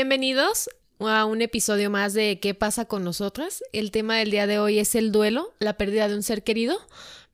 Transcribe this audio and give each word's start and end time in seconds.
Bienvenidos 0.00 0.70
a 0.98 1.26
un 1.26 1.42
episodio 1.42 1.90
más 1.90 2.14
de 2.14 2.40
¿Qué 2.40 2.54
pasa 2.54 2.86
con 2.86 3.04
nosotras? 3.04 3.62
El 3.74 3.90
tema 3.90 4.16
del 4.16 4.30
día 4.30 4.46
de 4.46 4.58
hoy 4.58 4.78
es 4.78 4.94
el 4.94 5.12
duelo, 5.12 5.52
la 5.58 5.74
pérdida 5.74 6.08
de 6.08 6.14
un 6.14 6.22
ser 6.22 6.42
querido. 6.42 6.78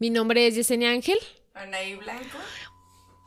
Mi 0.01 0.11
nombre 0.11 0.49
es 0.49 0.57
Yesenia 0.57 0.91
Ángel. 0.91 1.17
Anaí 1.55 1.95
Blanco. 1.95 2.39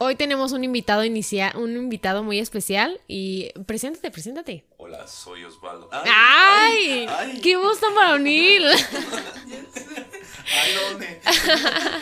Hoy 0.01 0.15
tenemos 0.15 0.53
un 0.53 0.63
invitado 0.63 1.03
inicia 1.03 1.51
un 1.57 1.75
invitado 1.75 2.23
muy 2.23 2.39
especial 2.39 3.01
y 3.05 3.51
preséntate, 3.65 4.11
preséntate. 4.11 4.63
Hola, 4.77 5.05
soy 5.05 5.43
Osvaldo. 5.43 5.89
¡Ay! 5.91 7.05
qué 7.43 7.57
voz 7.57 7.81
tan 7.81 7.93
varonil! 7.93 8.65
Ay, 8.65 10.73
¿dónde? 10.73 11.21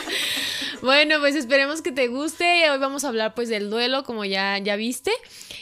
bueno, 0.83 1.19
pues 1.19 1.33
esperemos 1.33 1.81
que 1.81 1.91
te 1.91 2.07
guste. 2.07 2.69
Hoy 2.69 2.77
vamos 2.77 3.03
a 3.03 3.07
hablar 3.07 3.33
pues 3.33 3.49
del 3.49 3.71
duelo, 3.71 4.03
como 4.03 4.25
ya, 4.25 4.59
ya 4.59 4.75
viste. 4.75 5.11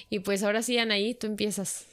Y 0.10 0.20
pues 0.20 0.44
ahora 0.44 0.62
sí, 0.62 0.78
Anaí, 0.78 1.16
tú 1.16 1.28
empiezas. 1.28 1.86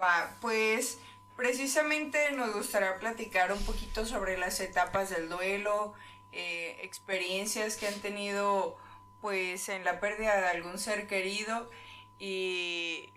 Va, 0.00 0.38
pues 0.40 0.96
precisamente 1.36 2.32
nos 2.32 2.54
gustaría 2.54 2.98
platicar 2.98 3.52
un 3.52 3.62
poquito 3.66 4.06
sobre 4.06 4.38
las 4.38 4.58
etapas 4.60 5.10
del 5.10 5.28
duelo, 5.28 5.92
eh, 6.32 6.78
experiencias 6.82 7.76
que 7.76 7.86
han 7.86 8.00
tenido 8.00 8.78
pues 9.20 9.68
en 9.68 9.84
la 9.84 10.00
pérdida 10.00 10.40
de 10.40 10.46
algún 10.48 10.78
ser 10.78 11.06
querido 11.06 11.70
y 12.18 13.08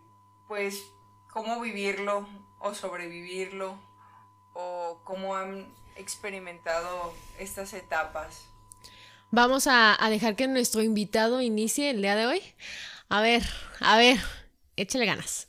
pues 0.48 0.84
cómo 1.32 1.60
vivirlo 1.62 2.28
o 2.60 2.74
sobrevivirlo 2.74 3.80
o 4.54 5.02
cómo 5.04 5.36
han 5.36 5.74
experimentado 5.96 7.14
estas 7.38 7.74
etapas. 7.74 8.46
Vamos 9.32 9.68
a, 9.68 9.98
dejar 10.10 10.36
que 10.36 10.48
nuestro 10.48 10.82
invitado 10.82 11.42
inicie 11.42 11.92
el 11.92 12.02
día 12.02 12.16
de 12.16 12.26
hoy. 12.26 12.42
A 13.10 13.22
ver, 13.22 13.44
a 13.80 13.98
ver, 13.98 14.18
échale 14.76 15.06
ganas. 15.06 15.48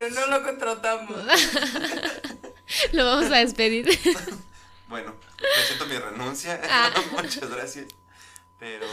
No 0.00 0.26
lo 0.26 0.44
contratamos. 0.44 1.16
lo 2.92 3.04
vamos 3.04 3.32
a 3.32 3.38
despedir. 3.38 3.88
bueno, 4.88 5.14
presento 5.36 5.86
mi 5.86 5.98
renuncia. 5.98 6.60
Ah. 6.70 6.90
Muchas 7.12 7.50
gracias. 7.50 7.86
Pero 8.58 8.86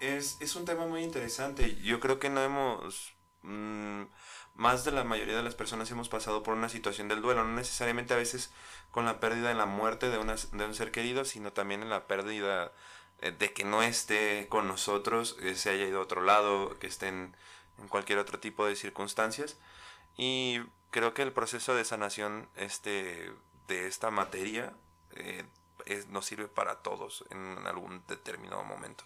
es, 0.00 0.56
un 0.56 0.64
tema 0.64 0.86
muy 0.86 1.02
interesante. 1.02 1.76
Yo 1.82 2.00
creo 2.00 2.18
que 2.18 2.30
no 2.30 2.42
hemos... 2.42 3.14
Mm, 3.42 4.04
más 4.54 4.84
de 4.84 4.92
la 4.92 5.02
mayoría 5.02 5.36
de 5.36 5.42
las 5.42 5.54
personas 5.54 5.90
hemos 5.90 6.08
pasado 6.08 6.42
por 6.42 6.54
una 6.54 6.68
situación 6.68 7.08
del 7.08 7.22
duelo, 7.22 7.42
no 7.42 7.54
necesariamente 7.54 8.12
a 8.12 8.18
veces 8.18 8.52
con 8.90 9.06
la 9.06 9.18
pérdida 9.18 9.50
en 9.50 9.58
la 9.58 9.66
muerte 9.66 10.10
de, 10.10 10.18
una, 10.18 10.36
de 10.36 10.64
un 10.64 10.74
ser 10.74 10.90
querido, 10.90 11.24
sino 11.24 11.52
también 11.52 11.82
en 11.82 11.88
la 11.88 12.06
pérdida 12.06 12.70
eh, 13.20 13.32
de 13.32 13.52
que 13.52 13.64
no 13.64 13.82
esté 13.82 14.48
con 14.48 14.68
nosotros, 14.68 15.34
que 15.34 15.54
se 15.54 15.70
haya 15.70 15.86
ido 15.86 16.00
a 16.00 16.02
otro 16.02 16.22
lado, 16.22 16.78
que 16.78 16.86
esté 16.86 17.08
en, 17.08 17.34
cualquier 17.88 18.18
otro 18.18 18.38
tipo 18.38 18.66
de 18.66 18.76
circunstancias. 18.76 19.56
Y 20.16 20.60
creo 20.90 21.14
que 21.14 21.22
el 21.22 21.32
proceso 21.32 21.74
de 21.74 21.84
sanación 21.84 22.48
este, 22.56 23.32
de 23.68 23.86
esta 23.86 24.10
materia 24.10 24.74
eh, 25.16 25.44
nos 26.08 26.26
sirve 26.26 26.48
para 26.48 26.82
todos 26.82 27.24
en 27.30 27.66
algún 27.66 28.02
determinado 28.08 28.64
momento. 28.64 29.04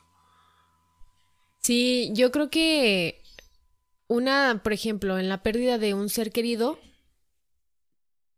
Sí, 1.63 2.11
yo 2.15 2.31
creo 2.31 2.51
que 2.51 3.23
una, 4.09 4.61
por 4.63 4.73
ejemplo, 4.73 5.19
en 5.19 5.29
la 5.29 5.43
pérdida 5.43 5.79
de 5.79 5.95
un 5.95 6.09
ser 6.09 6.31
querido, 6.31 6.79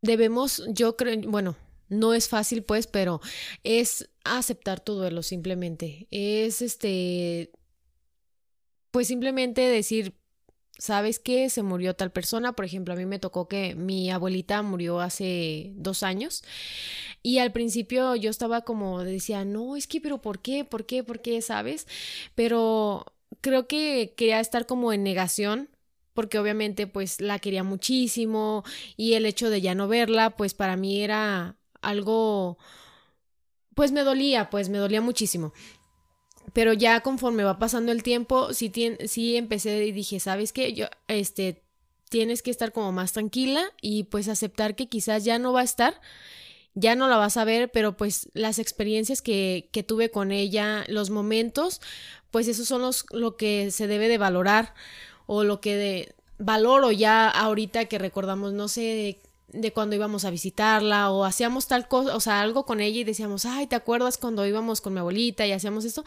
debemos, 0.00 0.62
yo 0.68 0.96
creo, 0.96 1.20
bueno, 1.28 1.56
no 1.88 2.14
es 2.14 2.28
fácil 2.28 2.62
pues, 2.62 2.86
pero 2.86 3.20
es 3.64 4.08
aceptar 4.24 4.80
tu 4.80 4.94
duelo 4.94 5.22
simplemente. 5.22 6.06
Es 6.10 6.62
este, 6.62 7.50
pues 8.90 9.08
simplemente 9.08 9.60
decir, 9.62 10.17
¿sabes 10.78 11.18
qué? 11.18 11.50
Se 11.50 11.62
murió 11.62 11.94
tal 11.94 12.10
persona. 12.12 12.52
Por 12.52 12.64
ejemplo, 12.64 12.94
a 12.94 12.96
mí 12.96 13.06
me 13.06 13.18
tocó 13.18 13.48
que 13.48 13.74
mi 13.74 14.10
abuelita 14.10 14.62
murió 14.62 15.00
hace 15.00 15.72
dos 15.76 16.02
años. 16.02 16.44
Y 17.22 17.38
al 17.38 17.52
principio 17.52 18.16
yo 18.16 18.30
estaba 18.30 18.62
como, 18.62 19.04
decía, 19.04 19.44
no, 19.44 19.76
es 19.76 19.86
que, 19.86 20.00
pero 20.00 20.22
¿por 20.22 20.40
qué? 20.40 20.64
¿Por 20.64 20.86
qué? 20.86 21.04
¿Por 21.04 21.20
qué? 21.20 21.42
¿Sabes? 21.42 21.86
Pero 22.34 23.06
creo 23.40 23.66
que 23.66 24.14
quería 24.16 24.40
estar 24.40 24.66
como 24.66 24.92
en 24.92 25.02
negación 25.02 25.68
porque 26.14 26.38
obviamente 26.38 26.88
pues 26.88 27.20
la 27.20 27.38
quería 27.38 27.62
muchísimo 27.62 28.64
y 28.96 29.14
el 29.14 29.24
hecho 29.26 29.50
de 29.50 29.60
ya 29.60 29.76
no 29.76 29.86
verla 29.86 30.30
pues 30.30 30.52
para 30.54 30.76
mí 30.76 31.02
era 31.02 31.56
algo 31.80 32.58
pues 33.74 33.92
me 33.92 34.02
dolía, 34.02 34.50
pues 34.50 34.68
me 34.68 34.78
dolía 34.78 35.00
muchísimo. 35.00 35.52
Pero 36.52 36.72
ya 36.72 37.00
conforme 37.00 37.44
va 37.44 37.58
pasando 37.58 37.92
el 37.92 38.02
tiempo, 38.02 38.54
sí, 38.54 38.72
sí 39.06 39.36
empecé 39.36 39.84
y 39.86 39.92
dije, 39.92 40.20
¿sabes 40.20 40.52
qué? 40.52 40.72
Yo, 40.72 40.86
este, 41.08 41.62
tienes 42.08 42.42
que 42.42 42.50
estar 42.50 42.72
como 42.72 42.92
más 42.92 43.12
tranquila 43.12 43.62
y 43.82 44.04
pues 44.04 44.28
aceptar 44.28 44.74
que 44.74 44.88
quizás 44.88 45.24
ya 45.24 45.38
no 45.38 45.52
va 45.52 45.60
a 45.60 45.64
estar 45.64 46.00
ya 46.74 46.94
no 46.94 47.08
la 47.08 47.16
vas 47.16 47.36
a 47.36 47.44
ver, 47.44 47.70
pero 47.70 47.96
pues 47.96 48.28
las 48.34 48.58
experiencias 48.58 49.20
que, 49.20 49.68
que 49.72 49.82
tuve 49.82 50.10
con 50.10 50.30
ella, 50.30 50.84
los 50.86 51.10
momentos, 51.10 51.80
pues 52.30 52.46
esos 52.46 52.68
son 52.68 52.82
los, 52.82 53.04
lo 53.10 53.36
que 53.36 53.70
se 53.70 53.86
debe 53.86 54.08
de 54.08 54.18
valorar 54.18 54.74
o 55.26 55.42
lo 55.42 55.60
que 55.60 55.76
de, 55.76 56.14
valoro 56.38 56.92
ya 56.92 57.28
ahorita 57.28 57.86
que 57.86 57.98
recordamos, 57.98 58.52
no 58.52 58.68
sé, 58.68 59.18
de 59.52 59.72
cuando 59.72 59.96
íbamos 59.96 60.26
a 60.26 60.30
visitarla 60.30 61.10
o 61.10 61.24
hacíamos 61.24 61.68
tal 61.68 61.88
cosa, 61.88 62.14
o 62.14 62.20
sea, 62.20 62.40
algo 62.40 62.66
con 62.66 62.80
ella 62.80 63.00
y 63.00 63.04
decíamos, 63.04 63.46
ay, 63.46 63.66
¿te 63.66 63.76
acuerdas 63.76 64.18
cuando 64.18 64.46
íbamos 64.46 64.82
con 64.82 64.92
mi 64.92 65.00
abuelita 65.00 65.46
y 65.46 65.52
hacíamos 65.52 65.86
esto? 65.86 66.04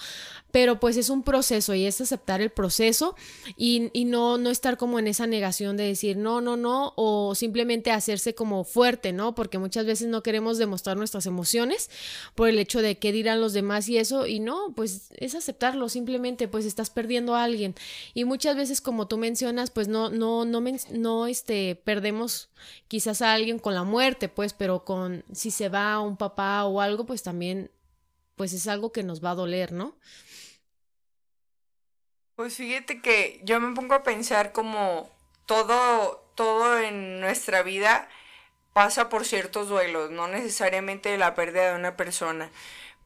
Pero 0.52 0.80
pues 0.80 0.96
es 0.96 1.10
un 1.10 1.24
proceso 1.24 1.74
y 1.74 1.86
es 1.86 2.00
aceptar 2.02 2.42
el 2.42 2.52
proceso 2.52 3.16
y, 3.58 3.90
y, 3.94 4.06
no, 4.06 4.38
no 4.38 4.52
estar 4.52 4.78
como 4.78 5.00
en 5.00 5.08
esa 5.08 5.26
negación 5.26 5.76
de 5.76 5.86
decir 5.86 6.18
no, 6.18 6.40
no, 6.40 6.56
no, 6.56 6.94
o 6.96 7.34
simplemente 7.34 7.92
hacerse 7.92 8.36
como 8.36 8.64
fuerte, 8.64 9.12
¿no? 9.12 9.34
Porque 9.34 9.58
muchas 9.58 9.88
veces 9.88 10.08
no 10.08 10.22
queremos 10.22 10.60
demostrar 10.60 10.96
nuestras 10.98 11.26
emociones 11.26 11.90
por 12.36 12.48
el 12.48 12.60
hecho 12.60 12.84
de 12.84 13.00
qué 13.00 13.12
dirán 13.12 13.42
los 13.42 13.54
demás 13.54 13.90
y 13.90 13.98
eso, 13.98 14.28
y 14.28 14.40
no, 14.40 14.74
pues 14.76 15.10
es 15.18 15.34
aceptarlo, 15.34 15.90
simplemente 15.90 16.48
pues 16.48 16.66
estás 16.66 16.92
perdiendo 16.92 17.36
a 17.36 17.44
alguien. 17.44 17.74
Y 18.14 18.26
muchas 18.26 18.56
veces 18.56 18.82
como 18.82 19.08
tú 19.08 19.18
mencionas, 19.18 19.72
pues 19.72 19.88
no, 19.88 20.12
no, 20.12 20.46
no, 20.46 20.62
no, 20.92 21.26
este, 21.26 21.76
perdemos 21.84 22.50
quizás 22.88 23.22
a 23.22 23.31
alguien 23.34 23.60
con 23.60 23.76
la 23.76 23.84
muerte, 23.84 24.30
pues, 24.30 24.54
pero 24.54 24.84
con 24.86 25.24
si 25.32 25.52
se 25.52 25.70
va 25.70 26.00
un 26.00 26.18
papá 26.18 26.66
o 26.66 26.82
algo, 26.82 27.06
pues 27.06 27.24
también, 27.24 27.72
pues 28.36 28.54
es 28.54 28.68
algo 28.68 28.92
que 28.92 29.04
nos 29.04 29.24
va 29.24 29.32
a 29.32 29.36
doler, 29.36 29.72
¿no? 29.72 29.96
Pues 32.36 32.56
fíjate 32.56 33.02
que 33.02 33.42
yo 33.44 33.60
me 33.60 33.76
pongo 33.76 33.94
a 33.94 34.04
pensar 34.04 34.52
como 34.52 35.10
todo, 35.46 36.26
todo 36.36 36.80
en 36.80 37.20
nuestra 37.20 37.62
vida 37.62 38.10
pasa 38.74 39.10
por 39.10 39.26
ciertos 39.26 39.70
duelos, 39.70 40.12
no 40.12 40.28
necesariamente 40.28 41.18
la 41.18 41.36
pérdida 41.36 41.72
de 41.72 41.76
una 41.76 41.98
persona. 41.98 42.50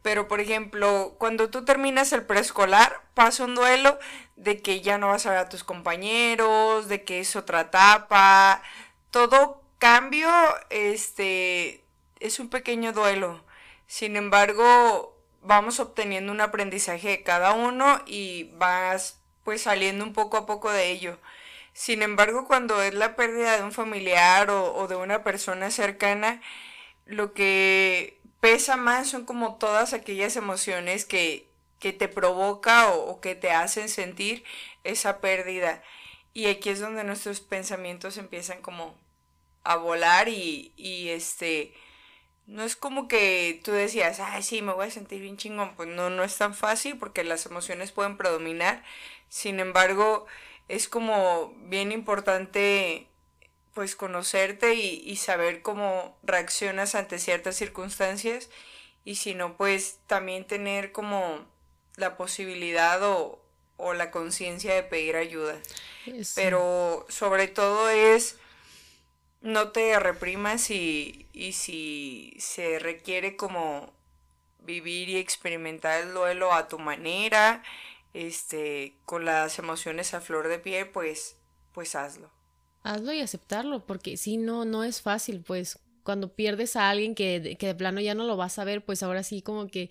Pero, 0.05 0.27
por 0.27 0.39
ejemplo, 0.39 1.15
cuando 1.17 1.49
tú 1.49 1.65
terminas 1.65 2.13
el 2.13 2.23
preescolar, 2.23 3.01
pasa 3.15 3.43
un 3.43 3.55
duelo 3.55 3.97
de 4.35 4.61
que 4.61 4.81
ya 4.81 4.99
no 4.99 5.07
vas 5.07 5.25
a 5.25 5.31
ver 5.31 5.39
a 5.39 5.49
tus 5.49 5.63
compañeros, 5.63 6.87
de 6.87 7.03
que 7.03 7.19
es 7.19 7.35
otra 7.35 7.61
etapa, 7.61 8.61
todo 9.09 9.64
cambio, 9.79 10.29
este, 10.69 11.83
es 12.19 12.39
un 12.39 12.49
pequeño 12.49 12.93
duelo. 12.93 13.43
Sin 13.87 14.15
embargo, 14.15 15.15
vamos 15.41 15.79
obteniendo 15.79 16.31
un 16.31 16.41
aprendizaje 16.41 17.09
de 17.09 17.23
cada 17.23 17.53
uno 17.53 18.01
y 18.05 18.51
vas 18.55 19.19
pues 19.43 19.61
saliendo 19.61 20.03
un 20.03 20.13
poco 20.13 20.37
a 20.37 20.45
poco 20.45 20.71
de 20.71 20.91
ello. 20.91 21.19
Sin 21.73 22.01
embargo, 22.01 22.47
cuando 22.47 22.81
es 22.81 22.93
la 22.93 23.15
pérdida 23.15 23.57
de 23.57 23.63
un 23.63 23.71
familiar 23.71 24.49
o, 24.49 24.87
de 24.87 24.95
una 24.95 25.23
persona 25.23 25.71
cercana, 25.71 26.41
lo 27.05 27.33
que 27.33 28.19
pesa 28.39 28.77
más 28.77 29.09
son 29.09 29.25
como 29.25 29.55
todas 29.57 29.93
aquellas 29.93 30.35
emociones 30.37 31.05
que, 31.05 31.47
que 31.79 31.93
te 31.93 32.07
provoca 32.07 32.89
o, 32.89 33.11
o, 33.11 33.21
que 33.21 33.35
te 33.35 33.51
hacen 33.51 33.89
sentir 33.89 34.43
esa 34.83 35.19
pérdida. 35.21 35.83
Y 36.33 36.47
aquí 36.47 36.69
es 36.69 36.79
donde 36.79 37.03
nuestros 37.03 37.41
pensamientos 37.41 38.17
empiezan 38.17 38.61
como 38.61 38.95
a 39.65 39.75
volar 39.77 40.29
y, 40.29 40.73
y 40.77 41.09
este, 41.09 41.73
no 42.47 42.63
es 42.63 42.75
como 42.75 43.07
que 43.07 43.61
tú 43.63 43.71
decías, 43.71 44.19
ay, 44.19 44.43
sí, 44.43 44.61
me 44.61 44.73
voy 44.73 44.87
a 44.87 44.91
sentir 44.91 45.21
bien 45.21 45.37
chingón. 45.37 45.75
Pues 45.75 45.89
no, 45.89 46.09
no 46.09 46.23
es 46.23 46.37
tan 46.37 46.53
fácil 46.55 46.97
porque 46.97 47.23
las 47.23 47.45
emociones 47.45 47.91
pueden 47.91 48.17
predominar. 48.17 48.83
Sin 49.29 49.59
embargo, 49.59 50.27
es 50.67 50.87
como 50.87 51.53
bien 51.65 51.91
importante 51.91 53.07
pues 53.73 53.95
conocerte 53.97 54.75
y, 54.75 55.01
y 55.05 55.17
saber 55.17 55.61
cómo 55.61 56.17
reaccionas 56.23 56.95
ante 56.95 57.19
ciertas 57.19 57.57
circunstancias 57.57 58.49
y 59.03 59.15
si 59.15 59.35
no, 59.35 59.57
pues 59.57 59.99
también 60.07 60.45
tener 60.47 60.91
como 60.91 61.45
la 61.95 62.17
posibilidad 62.17 63.03
o, 63.03 63.41
o 63.77 63.93
la 63.93 64.11
conciencia 64.11 64.73
de 64.73 64.83
pedir 64.83 65.15
ayuda. 65.15 65.59
Pero 66.35 67.05
sobre 67.09 67.47
todo 67.47 67.89
es 67.89 68.37
no 69.45 69.69
te 69.69 69.97
reprimas 69.99 70.69
y, 70.71 71.27
y 71.31 71.53
si 71.53 72.33
se 72.39 72.79
requiere 72.79 73.35
como 73.35 73.93
vivir 74.65 75.07
y 75.09 75.17
experimentar 75.17 76.01
el 76.01 76.13
duelo 76.13 76.51
a 76.51 76.67
tu 76.67 76.79
manera, 76.79 77.63
este, 78.13 78.95
con 79.05 79.23
las 79.23 79.59
emociones 79.59 80.13
a 80.13 80.21
flor 80.21 80.47
de 80.47 80.59
piel, 80.59 80.89
pues, 80.89 81.37
pues 81.73 81.95
hazlo. 81.95 82.31
Hazlo 82.83 83.13
y 83.13 83.21
aceptarlo, 83.21 83.85
porque 83.85 84.17
si 84.17 84.37
no, 84.37 84.65
no 84.65 84.83
es 84.83 85.01
fácil, 85.01 85.41
pues 85.45 85.79
cuando 86.03 86.33
pierdes 86.33 86.75
a 86.75 86.89
alguien 86.89 87.15
que, 87.15 87.55
que, 87.59 87.67
de 87.67 87.75
plano 87.75 87.99
ya 87.99 88.13
no 88.13 88.25
lo 88.25 88.37
vas 88.37 88.59
a 88.59 88.63
ver, 88.63 88.83
pues 88.83 89.01
ahora 89.03 89.23
sí 89.23 89.41
como 89.41 89.67
que, 89.67 89.89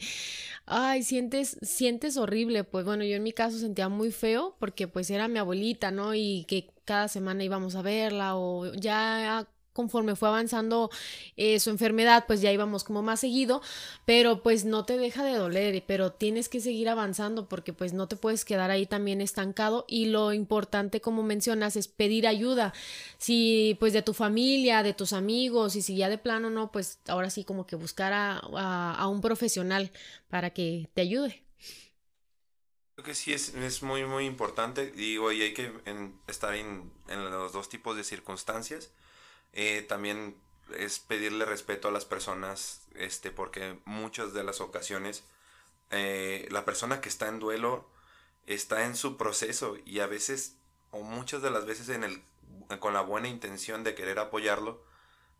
ay, 0.64 1.02
sientes, 1.02 1.58
sientes 1.62 2.16
horrible. 2.16 2.62
Pues 2.62 2.84
bueno, 2.84 3.04
yo 3.04 3.16
en 3.16 3.22
mi 3.22 3.32
caso 3.32 3.58
sentía 3.58 3.88
muy 3.88 4.12
feo 4.12 4.56
porque 4.60 4.86
pues 4.86 5.10
era 5.10 5.26
mi 5.26 5.38
abuelita, 5.38 5.90
¿no? 5.90 6.14
Y 6.14 6.44
que 6.48 6.73
cada 6.84 7.08
semana 7.08 7.44
íbamos 7.44 7.74
a 7.76 7.82
verla 7.82 8.36
o 8.36 8.72
ya 8.74 9.46
conforme 9.74 10.16
fue 10.16 10.28
avanzando 10.28 10.90
eh, 11.36 11.60
su 11.60 11.68
enfermedad, 11.68 12.24
pues 12.26 12.40
ya 12.40 12.52
íbamos 12.52 12.84
como 12.84 13.02
más 13.02 13.20
seguido, 13.20 13.60
pero 14.06 14.42
pues 14.42 14.64
no 14.64 14.84
te 14.86 14.96
deja 14.96 15.24
de 15.24 15.34
doler, 15.34 15.84
pero 15.86 16.12
tienes 16.12 16.48
que 16.48 16.60
seguir 16.60 16.88
avanzando 16.88 17.48
porque 17.48 17.72
pues 17.72 17.92
no 17.92 18.08
te 18.08 18.16
puedes 18.16 18.44
quedar 18.44 18.70
ahí 18.70 18.86
también 18.86 19.20
estancado 19.20 19.84
y 19.88 20.06
lo 20.06 20.32
importante 20.32 21.00
como 21.00 21.22
mencionas 21.22 21.76
es 21.76 21.88
pedir 21.88 22.26
ayuda, 22.26 22.72
si 23.18 23.76
pues 23.80 23.92
de 23.92 24.02
tu 24.02 24.14
familia, 24.14 24.82
de 24.82 24.94
tus 24.94 25.12
amigos 25.12 25.76
y 25.76 25.82
si 25.82 25.96
ya 25.96 26.08
de 26.08 26.18
plano 26.18 26.50
no, 26.50 26.70
pues 26.70 27.00
ahora 27.08 27.28
sí 27.28 27.44
como 27.44 27.66
que 27.66 27.76
buscar 27.76 28.12
a, 28.12 28.38
a, 28.38 29.08
un 29.08 29.20
profesional 29.20 29.90
para 30.28 30.50
que 30.50 30.88
te 30.94 31.02
ayude. 31.02 31.43
Creo 32.94 33.04
que 33.04 33.14
sí 33.14 33.32
es, 33.32 33.54
es 33.54 33.82
muy 33.82 34.04
muy 34.04 34.24
importante, 34.24 34.90
digo, 34.92 35.32
y 35.32 35.42
hay 35.42 35.52
que 35.52 35.72
estar 36.28 36.54
en, 36.54 36.92
en 37.08 37.30
los 37.30 37.52
dos 37.52 37.68
tipos 37.68 37.96
de 37.96 38.04
circunstancias. 38.04 38.92
Eh, 39.52 39.84
también 39.88 40.36
es 40.78 41.00
pedirle 41.00 41.44
respeto 41.44 41.88
a 41.88 41.92
las 41.92 42.04
personas, 42.04 42.82
este, 42.94 43.30
porque 43.30 43.78
muchas 43.84 44.32
de 44.32 44.44
las 44.44 44.60
ocasiones 44.60 45.24
eh, 45.90 46.48
la 46.50 46.64
persona 46.64 47.00
que 47.00 47.08
está 47.08 47.28
en 47.28 47.38
duelo 47.38 47.88
está 48.46 48.84
en 48.84 48.96
su 48.96 49.16
proceso 49.16 49.76
y 49.84 50.00
a 50.00 50.06
veces, 50.06 50.56
o 50.90 51.02
muchas 51.02 51.42
de 51.42 51.50
las 51.50 51.66
veces 51.66 51.88
en 51.88 52.04
el, 52.04 52.22
con 52.80 52.94
la 52.94 53.02
buena 53.02 53.28
intención 53.28 53.84
de 53.84 53.94
querer 53.94 54.18
apoyarlo, 54.18 54.82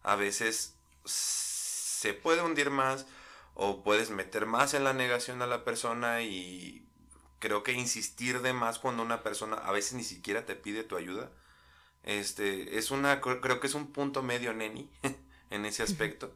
a 0.02 0.16
veces 0.16 0.74
se 1.04 2.14
puede 2.14 2.42
hundir 2.42 2.70
más 2.70 3.06
o 3.54 3.82
puedes 3.82 4.10
meter 4.10 4.46
más 4.46 4.74
en 4.74 4.84
la 4.84 4.92
negación 4.92 5.42
a 5.42 5.46
la 5.46 5.64
persona 5.64 6.22
y 6.22 6.83
creo 7.44 7.62
que 7.62 7.72
insistir 7.72 8.40
de 8.40 8.54
más 8.54 8.78
cuando 8.78 9.02
una 9.02 9.22
persona 9.22 9.56
a 9.56 9.70
veces 9.70 9.92
ni 9.92 10.02
siquiera 10.02 10.46
te 10.46 10.56
pide 10.56 10.82
tu 10.82 10.96
ayuda 10.96 11.30
este, 12.04 12.78
es 12.78 12.90
una, 12.90 13.20
creo 13.20 13.60
que 13.60 13.66
es 13.66 13.74
un 13.74 13.92
punto 13.92 14.22
medio 14.22 14.52
neni 14.52 14.90
en 15.50 15.66
ese 15.66 15.82
aspecto 15.82 16.32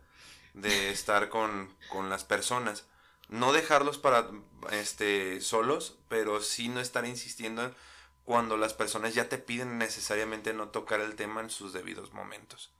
de 0.55 0.91
estar 0.91 1.29
con, 1.29 1.75
con 1.91 2.09
las 2.09 2.25
personas. 2.25 2.87
No 3.29 3.53
dejarlos 3.53 3.99
para, 3.99 4.29
este, 4.71 5.41
solos, 5.43 5.99
pero 6.09 6.41
sí 6.41 6.69
no 6.69 6.81
estar 6.81 7.05
insistiendo 7.05 7.75
cuando 8.25 8.57
las 8.57 8.75
personas 8.75 9.15
ya 9.15 9.29
te 9.29 9.39
piden 9.39 9.79
necesariamente 9.79 10.55
no 10.55 10.69
tocar 10.69 11.01
el 11.01 11.15
tema 11.15 11.41
en 11.41 11.51
sus 11.51 11.73
debidos 11.75 12.13
momentos. 12.13 12.71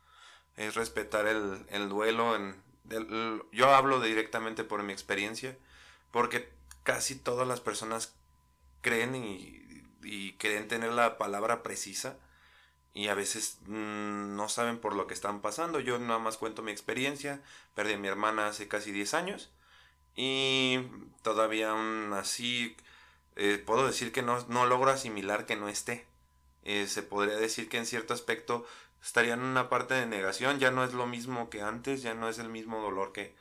Es 0.57 0.75
respetar 0.75 1.27
el, 1.27 1.67
el 1.69 1.89
duelo. 1.89 2.37
En, 2.37 2.63
yo 3.53 3.75
hablo 3.75 4.01
directamente 4.01 4.65
por 4.65 4.83
mi 4.83 4.95
experiencia, 4.95 5.57
porque 6.11 6.51
casi 6.85 7.17
todas 7.17 7.47
las 7.47 7.61
personas 7.61 8.15
creen 8.89 9.15
y, 9.15 9.85
y 10.03 10.33
creen 10.35 10.69
tener 10.69 10.93
la 10.93 11.19
palabra 11.19 11.63
precisa 11.63 12.17
y 12.95 13.09
a 13.09 13.15
veces 13.15 13.59
mm, 13.67 14.35
no 14.35 14.49
saben 14.49 14.79
por 14.79 14.95
lo 14.95 15.07
que 15.07 15.15
están 15.15 15.41
pasando. 15.41 15.79
Yo 15.81 15.99
nada 15.99 16.19
más 16.19 16.39
cuento 16.39 16.63
mi 16.63 16.73
experiencia. 16.73 17.43
Perdí 17.75 17.93
a 17.95 17.99
mi 17.99 18.09
hermana 18.09 18.49
hace 18.49 18.67
casi 18.67 18.93
10 18.93 19.15
años 19.15 19.51
y 20.17 20.81
todavía 21.23 21.71
aún 21.71 22.13
así 22.15 22.77
eh, 23.37 23.63
puedo 23.65 23.87
decir 23.87 24.11
que 24.11 24.23
no, 24.23 24.45
no, 24.49 24.67
logro 24.67 24.91
asimilar 24.91 25.47
que 25.47 25.57
no 25.57 25.69
esté. 25.69 26.07
Eh, 26.65 26.87
se 26.89 27.03
podría 27.03 27.37
decir 27.37 27.69
que 27.69 27.79
en 27.79 27.87
cierto 27.87 28.15
aspecto 28.15 28.67
estaría 29.03 29.35
en 29.35 29.43
una 29.43 29.69
parte 29.69 29.95
de 29.95 30.07
negación, 30.07 30.59
ya 30.59 30.73
no 30.73 30.83
es 30.83 30.93
lo 30.93 31.07
mismo 31.07 31.51
que 31.51 31.63
antes, 31.63 32.03
ya 32.03 32.15
no 32.15 32.29
es 32.29 32.41
el 32.41 32.49
mismo 32.49 32.81
dolor 32.83 33.13
que, 33.13 33.33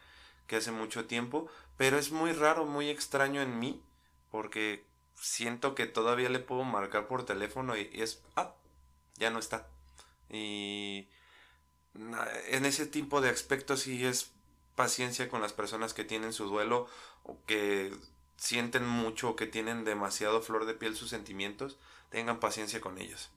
que 0.45 0.57
hace 0.57 0.71
mucho 0.71 1.05
tiempo, 1.05 1.49
pero 1.77 1.97
es 1.97 2.11
muy 2.11 2.31
raro, 2.31 2.65
muy 2.65 2.89
extraño 2.89 3.41
en 3.41 3.57
mí, 3.57 3.81
porque 4.29 4.85
siento 5.19 5.75
que 5.75 5.85
todavía 5.85 6.29
le 6.29 6.39
puedo 6.39 6.63
marcar 6.63 7.07
por 7.07 7.25
teléfono 7.25 7.75
y, 7.77 7.89
es, 7.93 8.21
ah, 8.35 8.53
ya 9.17 9.29
no 9.29 9.39
está. 9.39 9.67
Y 10.29 11.07
en 12.49 12.65
ese 12.65 12.85
tipo 12.85 13.21
de 13.21 13.29
aspectos 13.29 13.81
sí 13.81 14.05
es 14.05 14.31
paciencia 14.75 15.29
con 15.29 15.41
las 15.41 15.53
personas 15.53 15.93
que 15.93 16.03
tienen 16.03 16.33
su 16.33 16.45
duelo 16.45 16.87
o 17.23 17.37
que 17.45 17.93
sienten 18.37 18.85
mucho 18.85 19.29
o 19.31 19.35
que 19.35 19.47
tienen 19.47 19.83
demasiado 19.83 20.41
flor 20.41 20.65
de 20.65 20.75
piel 20.75 20.95
sus 20.95 21.09
sentimientos, 21.09 21.77
tengan 22.09 22.39
paciencia 22.39 22.79
con 22.79 22.99
ellos. 22.99 23.29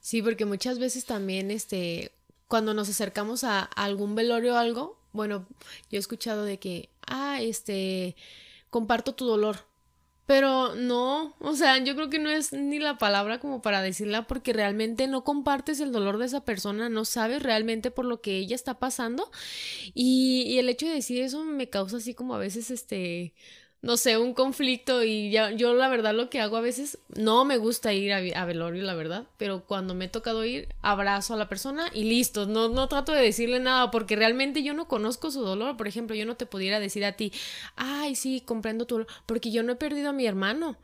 Sí, 0.00 0.22
porque 0.22 0.46
muchas 0.46 0.78
veces 0.78 1.04
también 1.04 1.50
este 1.50 2.12
cuando 2.50 2.74
nos 2.74 2.88
acercamos 2.88 3.44
a 3.44 3.62
algún 3.62 4.16
velorio 4.16 4.54
o 4.54 4.56
algo, 4.56 4.98
bueno, 5.12 5.46
yo 5.88 5.96
he 5.96 5.98
escuchado 5.98 6.44
de 6.44 6.58
que, 6.58 6.88
ah, 7.06 7.40
este, 7.40 8.16
comparto 8.70 9.14
tu 9.14 9.24
dolor. 9.24 9.69
Pero 10.30 10.76
no, 10.76 11.34
o 11.40 11.56
sea, 11.56 11.78
yo 11.78 11.96
creo 11.96 12.08
que 12.08 12.20
no 12.20 12.30
es 12.30 12.52
ni 12.52 12.78
la 12.78 12.98
palabra 12.98 13.40
como 13.40 13.62
para 13.62 13.82
decirla 13.82 14.28
porque 14.28 14.52
realmente 14.52 15.08
no 15.08 15.24
compartes 15.24 15.80
el 15.80 15.90
dolor 15.90 16.18
de 16.18 16.26
esa 16.26 16.44
persona, 16.44 16.88
no 16.88 17.04
sabes 17.04 17.42
realmente 17.42 17.90
por 17.90 18.04
lo 18.04 18.20
que 18.20 18.38
ella 18.38 18.54
está 18.54 18.78
pasando. 18.78 19.28
Y, 19.92 20.56
el 20.58 20.68
hecho 20.68 20.86
de 20.86 20.92
decir 20.94 21.20
eso 21.20 21.42
me 21.42 21.68
causa 21.68 21.96
así 21.96 22.14
como 22.14 22.36
a 22.36 22.38
veces 22.38 22.70
este 22.70 23.34
no 23.82 23.96
sé, 23.96 24.18
un 24.18 24.34
conflicto 24.34 25.02
y 25.02 25.30
ya, 25.30 25.52
yo 25.52 25.72
la 25.72 25.88
verdad 25.88 26.14
lo 26.14 26.28
que 26.28 26.40
hago 26.40 26.56
a 26.56 26.60
veces, 26.60 26.98
no 27.16 27.44
me 27.46 27.56
gusta 27.56 27.94
ir 27.94 28.12
a, 28.12 28.44
velorio, 28.44 28.82
la 28.82 28.94
verdad, 28.94 29.26
pero 29.38 29.64
cuando 29.64 29.94
me 29.94 30.04
he 30.04 30.08
tocado 30.08 30.44
ir, 30.44 30.68
abrazo 30.82 31.34
a 31.34 31.38
la 31.38 31.48
persona 31.48 31.90
y 31.94 32.04
listo, 32.04 32.46
no, 32.46 32.68
no 32.68 32.88
trato 32.88 33.12
de 33.12 33.22
decirle 33.22 33.58
nada 33.58 33.90
porque 33.90 34.16
realmente 34.16 34.62
yo 34.62 34.74
no 34.74 34.86
conozco 34.86 35.30
su 35.30 35.40
dolor, 35.40 35.78
por 35.78 35.88
ejemplo, 35.88 36.14
yo 36.14 36.26
no 36.26 36.36
te 36.36 36.44
pudiera 36.44 36.78
decir 36.78 37.04
a 37.06 37.12
ti, 37.12 37.32
ay, 37.76 38.16
sí, 38.16 38.42
comprendo 38.44 38.86
tu 38.86 38.96
dolor, 38.96 39.08
porque 39.24 39.50
yo 39.50 39.62
no 39.62 39.72
he 39.72 39.76
perdido 39.76 40.10
a 40.10 40.12
mi 40.12 40.26
hermano 40.26 40.76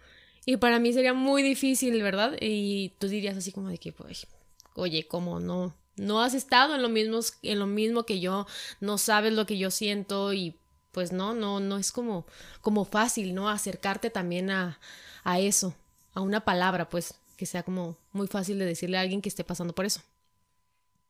y 0.46 0.56
para 0.56 0.78
mí 0.78 0.92
sería 0.92 1.12
muy 1.12 1.42
difícil, 1.42 2.00
¿verdad? 2.02 2.37
Y 2.40 2.94
tú 2.99 3.08
dirías 3.08 3.37
así 3.37 3.52
como 3.52 3.69
de 3.69 3.78
que, 3.78 3.92
pues, 3.92 4.26
oye, 4.75 5.06
¿cómo 5.06 5.40
no? 5.40 5.75
No 5.96 6.22
has 6.22 6.34
estado 6.34 6.75
en 6.75 6.82
lo 6.82 6.88
mismo, 6.88 7.20
en 7.42 7.58
lo 7.58 7.66
mismo 7.66 8.04
que 8.04 8.20
yo, 8.20 8.46
no 8.81 8.96
sabes 8.96 9.32
lo 9.32 9.44
que 9.44 9.58
yo 9.58 9.70
siento 9.70 10.32
y 10.32 10.54
pues 10.96 11.12
no, 11.12 11.34
no, 11.34 11.60
no 11.60 11.76
es 11.76 11.92
como, 11.92 12.25
como 12.62 12.87
fácil, 12.87 13.35
¿no? 13.35 13.50
Acercarte 13.50 14.09
también 14.09 14.50
a, 14.50 14.80
a 15.25 15.38
eso, 15.38 15.75
a 16.14 16.23
una 16.23 16.40
palabra, 16.40 16.88
pues, 16.88 17.16
que 17.37 17.44
sea 17.44 17.62
como 17.62 17.99
muy 18.12 18.28
fácil 18.28 18.59
de 18.59 18.64
decirle 18.64 18.97
a 18.97 19.02
alguien 19.02 19.21
que 19.21 19.28
esté 19.28 19.44
pasando 19.44 19.75
por 19.75 19.85
eso. 19.85 20.00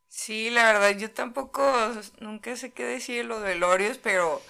Sí, 0.09 0.51
la 0.51 0.65
verdad, 0.73 0.99
yo 0.99 1.11
tampoco, 1.13 1.63
nunca 2.21 2.57
sé 2.57 2.73
qué 2.73 2.85
decir 2.85 3.25
lo 3.25 3.41
de 3.41 3.55
Lorios, 3.57 3.99
pero 3.99 4.43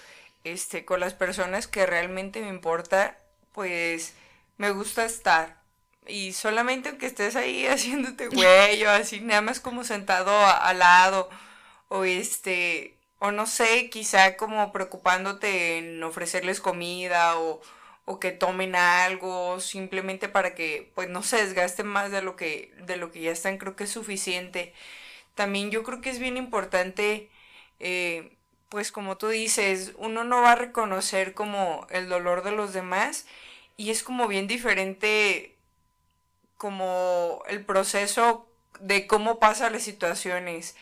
este, 0.43 0.85
con 0.85 0.99
las 0.99 1.13
personas 1.13 1.67
que 1.67 1.85
realmente 1.85 2.41
me 2.41 2.49
importa, 2.49 3.17
pues 3.53 4.13
me 4.57 4.71
gusta 4.71 5.05
estar. 5.05 5.61
Y 6.07 6.33
solamente 6.33 6.89
aunque 6.89 7.07
estés 7.07 7.35
ahí 7.35 7.67
haciéndote 7.67 8.27
güey 8.29 8.83
así, 8.85 9.19
nada 9.21 9.41
más 9.41 9.59
como 9.59 9.83
sentado 9.83 10.31
al 10.31 10.79
lado, 10.79 11.29
o 11.89 12.03
este, 12.05 12.96
o 13.19 13.31
no 13.31 13.47
sé, 13.47 13.89
quizá 13.89 14.37
como 14.37 14.71
preocupándote 14.71 15.77
en 15.79 16.03
ofrecerles 16.03 16.61
comida 16.61 17.39
o, 17.39 17.61
o 18.05 18.19
que 18.19 18.31
tomen 18.31 18.75
algo, 18.75 19.59
simplemente 19.59 20.29
para 20.29 20.55
que 20.55 20.91
pues 20.95 21.09
no 21.09 21.23
se 21.23 21.37
desgasten 21.37 21.87
más 21.87 22.11
de 22.11 22.21
lo 22.21 22.35
que, 22.35 22.73
de 22.85 22.97
lo 22.97 23.11
que 23.11 23.21
ya 23.21 23.31
están, 23.31 23.57
creo 23.57 23.75
que 23.75 23.85
es 23.85 23.91
suficiente. 23.91 24.73
También 25.35 25.71
yo 25.71 25.83
creo 25.83 26.01
que 26.01 26.09
es 26.11 26.19
bien 26.19 26.37
importante, 26.37 27.29
eh, 27.79 28.31
pues 28.69 28.91
como 28.91 29.17
tú 29.17 29.29
dices, 29.29 29.93
uno 29.97 30.23
no 30.23 30.41
va 30.41 30.53
a 30.53 30.55
reconocer 30.55 31.33
como 31.33 31.87
el 31.91 32.09
dolor 32.09 32.43
de 32.43 32.51
los 32.51 32.73
demás 32.73 33.25
y 33.77 33.91
es 33.91 34.03
como 34.03 34.27
bien 34.27 34.47
diferente 34.47 35.55
como 36.57 37.43
el 37.47 37.63
proceso 37.65 38.47
de 38.79 39.07
cómo 39.07 39.39
pasan 39.39 39.73
las 39.73 39.83
situaciones. 39.83 40.75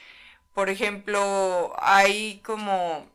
Por 0.55 0.69
ejemplo, 0.71 1.75
hay 1.79 2.39
como 2.41 3.07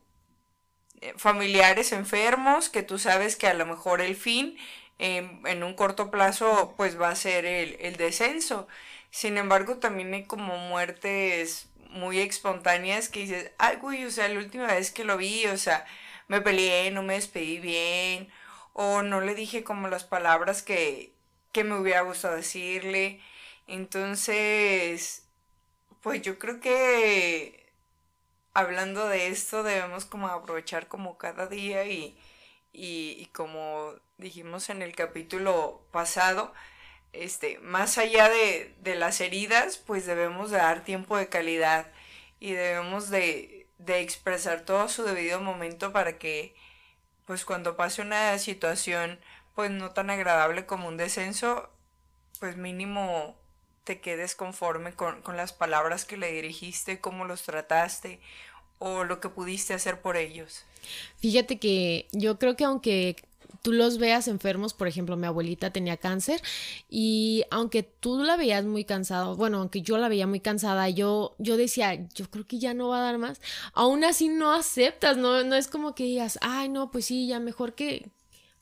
eh, 1.00 1.14
familiares 1.16 1.92
enfermos 1.92 2.68
que 2.68 2.82
tú 2.82 2.98
sabes 2.98 3.36
que 3.36 3.46
a 3.46 3.54
lo 3.54 3.66
mejor 3.66 4.00
el 4.00 4.16
fin 4.16 4.56
em, 4.98 5.44
en 5.46 5.62
un 5.62 5.74
corto 5.74 6.10
plazo 6.10 6.74
pues 6.76 7.00
va 7.00 7.08
a 7.10 7.14
ser 7.16 7.46
el, 7.46 7.76
el 7.80 7.96
descenso. 7.96 8.68
Sin 9.10 9.38
embargo, 9.38 9.78
también 9.78 10.12
hay 10.14 10.24
como 10.26 10.56
muertes 10.58 11.68
muy 11.90 12.18
espontáneas 12.20 13.08
que 13.08 13.20
dices, 13.20 13.50
ay, 13.58 13.76
güey, 13.76 14.04
o 14.04 14.10
sea, 14.10 14.28
la 14.28 14.38
última 14.38 14.66
vez 14.68 14.90
que 14.92 15.04
lo 15.04 15.16
vi, 15.16 15.46
o 15.46 15.56
sea, 15.58 15.84
me 16.28 16.40
peleé, 16.40 16.90
no 16.90 17.02
me 17.02 17.14
despedí 17.14 17.58
bien, 17.58 18.28
o 18.72 19.02
no 19.02 19.20
le 19.20 19.34
dije 19.34 19.64
como 19.64 19.88
las 19.88 20.04
palabras 20.04 20.62
que, 20.62 21.12
que 21.52 21.64
me 21.64 21.76
hubiera 21.78 22.02
gustado 22.02 22.36
decirle. 22.36 23.20
Entonces, 23.66 25.24
pues 26.02 26.22
yo 26.22 26.38
creo 26.38 26.60
que 26.60 27.72
hablando 28.54 29.08
de 29.08 29.28
esto 29.28 29.62
debemos 29.62 30.04
como 30.04 30.28
aprovechar 30.28 30.88
como 30.88 31.18
cada 31.18 31.46
día 31.46 31.84
y, 31.86 32.16
y, 32.72 33.26
como 33.32 33.94
dijimos 34.18 34.70
en 34.70 34.82
el 34.82 34.94
capítulo 34.94 35.82
pasado, 35.92 36.52
este, 37.12 37.58
más 37.60 37.98
allá 37.98 38.28
de, 38.28 38.74
de, 38.80 38.94
las 38.94 39.20
heridas, 39.20 39.78
pues 39.78 40.06
debemos 40.06 40.50
de 40.50 40.58
dar 40.58 40.84
tiempo 40.84 41.16
de 41.16 41.28
calidad 41.28 41.90
y 42.40 42.52
debemos 42.52 43.10
de, 43.10 43.68
de 43.78 44.00
expresar 44.00 44.64
todo 44.64 44.88
su 44.88 45.04
debido 45.04 45.40
momento 45.40 45.92
para 45.92 46.18
que 46.18 46.54
pues 47.26 47.44
cuando 47.44 47.76
pase 47.76 48.02
una 48.02 48.38
situación 48.38 49.20
pues 49.54 49.70
no 49.70 49.90
tan 49.92 50.10
agradable 50.10 50.66
como 50.66 50.88
un 50.88 50.96
descenso, 50.96 51.70
pues 52.40 52.56
mínimo 52.56 53.39
te 53.84 54.00
quedes 54.00 54.34
conforme 54.34 54.92
con, 54.92 55.22
con 55.22 55.36
las 55.36 55.52
palabras 55.52 56.04
que 56.04 56.16
le 56.16 56.32
dirigiste, 56.32 57.00
cómo 57.00 57.24
los 57.24 57.42
trataste 57.42 58.20
o 58.78 59.04
lo 59.04 59.20
que 59.20 59.28
pudiste 59.28 59.74
hacer 59.74 60.00
por 60.00 60.16
ellos. 60.16 60.64
Fíjate 61.18 61.58
que 61.58 62.08
yo 62.12 62.38
creo 62.38 62.56
que 62.56 62.64
aunque 62.64 63.16
tú 63.62 63.72
los 63.72 63.98
veas 63.98 64.28
enfermos, 64.28 64.74
por 64.74 64.88
ejemplo, 64.88 65.16
mi 65.16 65.26
abuelita 65.26 65.70
tenía 65.70 65.96
cáncer 65.96 66.40
y 66.88 67.44
aunque 67.50 67.82
tú 67.82 68.22
la 68.22 68.36
veías 68.36 68.64
muy 68.64 68.84
cansada, 68.84 69.32
bueno, 69.34 69.58
aunque 69.58 69.82
yo 69.82 69.98
la 69.98 70.08
veía 70.08 70.26
muy 70.26 70.40
cansada, 70.40 70.88
yo, 70.88 71.34
yo 71.38 71.56
decía, 71.56 71.94
yo 72.14 72.30
creo 72.30 72.46
que 72.46 72.58
ya 72.58 72.74
no 72.74 72.88
va 72.88 72.98
a 72.98 73.02
dar 73.02 73.18
más, 73.18 73.40
aún 73.74 74.04
así 74.04 74.28
no 74.28 74.52
aceptas, 74.52 75.16
no, 75.16 75.42
no 75.44 75.56
es 75.56 75.68
como 75.68 75.94
que 75.94 76.04
digas, 76.04 76.38
ay, 76.42 76.68
no, 76.68 76.90
pues 76.90 77.06
sí, 77.06 77.26
ya 77.26 77.40
mejor 77.40 77.74
que, 77.74 78.08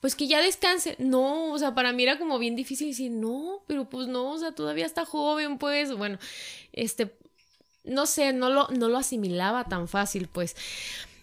pues 0.00 0.14
que 0.14 0.28
ya 0.28 0.40
descanse. 0.40 0.96
No, 0.98 1.52
o 1.52 1.58
sea, 1.58 1.74
para 1.74 1.92
mí 1.92 2.02
era 2.02 2.18
como 2.18 2.38
bien 2.38 2.56
difícil 2.56 2.88
decir, 2.88 3.10
no, 3.10 3.62
pero 3.66 3.88
pues 3.88 4.08
no, 4.08 4.32
o 4.32 4.38
sea, 4.38 4.52
todavía 4.52 4.86
está 4.86 5.04
joven, 5.04 5.58
pues, 5.58 5.92
bueno, 5.96 6.18
este, 6.72 7.14
no 7.84 8.06
sé, 8.06 8.32
no 8.32 8.50
lo, 8.50 8.68
no 8.68 8.88
lo 8.88 8.98
asimilaba 8.98 9.64
tan 9.64 9.88
fácil, 9.88 10.28
pues. 10.28 10.56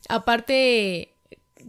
Aparte, 0.10 1.10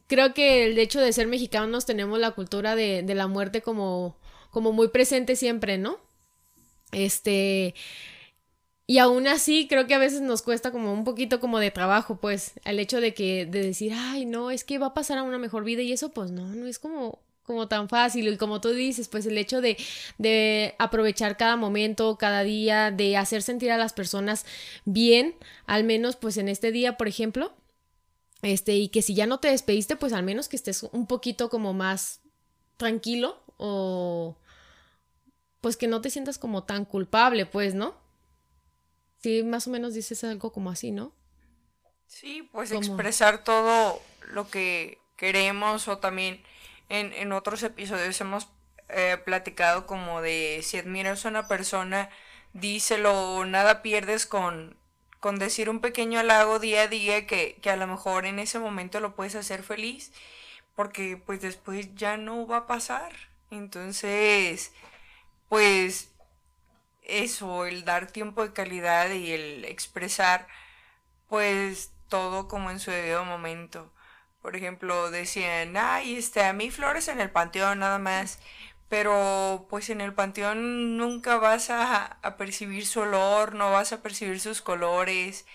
creo 0.08 0.34
que 0.34 0.66
el 0.66 0.78
hecho 0.78 1.00
de 1.00 1.12
ser 1.12 1.26
mexicanos 1.26 1.86
tenemos 1.86 2.18
la 2.18 2.32
cultura 2.32 2.74
de, 2.76 3.02
de 3.02 3.14
la 3.14 3.26
muerte 3.28 3.62
como, 3.62 4.16
como 4.50 4.72
muy 4.72 4.88
presente 4.88 5.36
siempre, 5.36 5.78
¿no? 5.78 5.98
Este, 6.92 7.74
y 8.86 8.98
aún 8.98 9.26
así 9.26 9.66
creo 9.68 9.86
que 9.86 9.94
a 9.94 9.98
veces 9.98 10.20
nos 10.20 10.42
cuesta 10.42 10.70
como 10.70 10.92
un 10.92 11.04
poquito 11.04 11.40
como 11.40 11.58
de 11.58 11.70
trabajo, 11.72 12.20
pues, 12.20 12.52
el 12.64 12.78
hecho 12.78 13.00
de 13.00 13.14
que, 13.14 13.46
de 13.46 13.62
decir, 13.62 13.92
ay, 13.94 14.26
no, 14.26 14.50
es 14.52 14.62
que 14.64 14.78
va 14.78 14.88
a 14.88 14.94
pasar 14.94 15.18
a 15.18 15.24
una 15.24 15.38
mejor 15.38 15.64
vida 15.64 15.82
y 15.82 15.92
eso, 15.92 16.10
pues 16.10 16.30
no, 16.30 16.46
no 16.46 16.66
es 16.66 16.78
como, 16.78 17.20
como 17.42 17.68
tan 17.68 17.88
fácil. 17.88 18.28
Y 18.28 18.36
como 18.36 18.60
tú 18.60 18.70
dices, 18.70 19.08
pues 19.08 19.26
el 19.26 19.38
hecho 19.38 19.60
de, 19.60 19.76
de 20.18 20.74
aprovechar 20.78 21.36
cada 21.36 21.56
momento, 21.56 22.16
cada 22.18 22.42
día, 22.44 22.90
de 22.92 23.16
hacer 23.16 23.42
sentir 23.42 23.72
a 23.72 23.78
las 23.78 23.92
personas 23.92 24.46
bien, 24.84 25.34
al 25.66 25.84
menos 25.84 26.16
pues 26.16 26.36
en 26.36 26.48
este 26.48 26.70
día, 26.72 26.96
por 26.96 27.08
ejemplo, 27.08 27.52
este, 28.42 28.76
y 28.76 28.88
que 28.88 29.02
si 29.02 29.14
ya 29.14 29.26
no 29.26 29.40
te 29.40 29.48
despediste, 29.48 29.96
pues 29.96 30.12
al 30.12 30.22
menos 30.22 30.48
que 30.48 30.56
estés 30.56 30.84
un 30.84 31.06
poquito 31.06 31.48
como 31.50 31.72
más 31.74 32.20
tranquilo 32.76 33.42
o 33.56 34.36
pues 35.60 35.76
que 35.76 35.88
no 35.88 36.00
te 36.00 36.10
sientas 36.10 36.38
como 36.38 36.62
tan 36.64 36.84
culpable, 36.84 37.46
pues, 37.46 37.74
¿no? 37.74 38.05
Sí, 39.18 39.42
más 39.42 39.66
o 39.66 39.70
menos 39.70 39.94
dices 39.94 40.22
algo 40.24 40.52
como 40.52 40.70
así, 40.70 40.90
¿no? 40.90 41.12
Sí, 42.06 42.48
pues 42.52 42.70
expresar 42.70 43.42
todo 43.42 44.00
lo 44.28 44.48
que 44.48 44.98
queremos 45.16 45.88
o 45.88 45.98
también 45.98 46.42
en, 46.88 47.12
en 47.12 47.32
otros 47.32 47.62
episodios 47.62 48.20
hemos 48.20 48.48
eh, 48.88 49.18
platicado 49.24 49.86
como 49.86 50.22
de 50.22 50.60
si 50.62 50.78
admiras 50.78 51.26
a 51.26 51.30
una 51.30 51.48
persona, 51.48 52.10
díselo, 52.52 53.44
nada 53.44 53.82
pierdes 53.82 54.26
con 54.26 54.76
con 55.26 55.40
decir 55.40 55.68
un 55.68 55.80
pequeño 55.80 56.20
halago 56.20 56.60
día 56.60 56.82
a 56.82 56.86
día 56.88 57.26
que, 57.26 57.58
a 57.68 57.74
lo 57.74 57.88
mejor 57.88 58.26
en 58.26 58.38
ese 58.38 58.60
momento 58.60 59.00
lo 59.00 59.16
puedes 59.16 59.34
hacer 59.34 59.64
feliz, 59.64 60.12
porque 60.76 61.16
pues 61.16 61.40
después 61.40 61.94
ya 61.96 62.16
no 62.16 62.46
va 62.46 62.58
a 62.58 62.66
pasar. 62.68 63.12
Entonces, 63.50 64.72
pues 65.48 66.10
eso, 67.06 67.66
el 67.66 67.84
dar 67.84 68.10
tiempo 68.10 68.42
de 68.42 68.52
calidad 68.52 69.10
y 69.10 69.32
el 69.32 69.64
expresar, 69.64 70.48
pues 71.28 71.92
todo 72.08 72.48
como 72.48 72.70
en 72.70 72.80
su 72.80 72.90
debido 72.90 73.24
momento. 73.24 73.92
Por 74.42 74.56
ejemplo, 74.56 75.10
decían, 75.10 75.76
ay, 75.76 76.16
este, 76.16 76.44
a 76.44 76.52
mí 76.52 76.70
flores 76.70 77.08
en 77.08 77.20
el 77.20 77.30
panteón 77.30 77.80
nada 77.80 77.98
más 77.98 78.38
pero 78.88 79.66
pues 79.68 79.90
en 79.90 80.00
el 80.00 80.14
panteón 80.14 80.96
nunca 80.96 81.36
vas 81.38 81.70
a, 81.70 82.18
percibir 82.38 82.86
su 82.86 83.00
olor, 83.00 83.54
no 83.54 83.70
vas 83.72 83.92
a 83.92 84.02
percibir 84.02 84.40
sus 84.40 84.62
colores. 84.62 85.46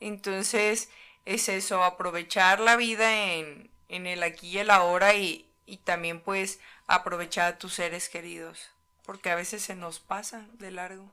Entonces 0.00 0.90
es 1.24 1.48
eso, 1.48 1.84
aprovechar 1.84 2.60
la 2.60 2.76
vida 2.76 3.34
en, 3.34 3.70
en 3.88 4.06
el 4.06 4.22
aquí 4.22 4.48
y 4.48 4.58
el 4.58 4.70
ahora 4.70 5.14
y, 5.14 5.50
y 5.66 5.78
también 5.78 6.20
pues 6.20 6.60
aprovechar 6.86 7.54
a 7.54 7.58
tus 7.58 7.74
seres 7.74 8.08
queridos, 8.08 8.70
porque 9.08 9.30
a 9.30 9.36
veces 9.36 9.62
se 9.62 9.74
nos 9.74 10.00
pasa 10.00 10.44
de 10.58 10.70
largo. 10.70 11.10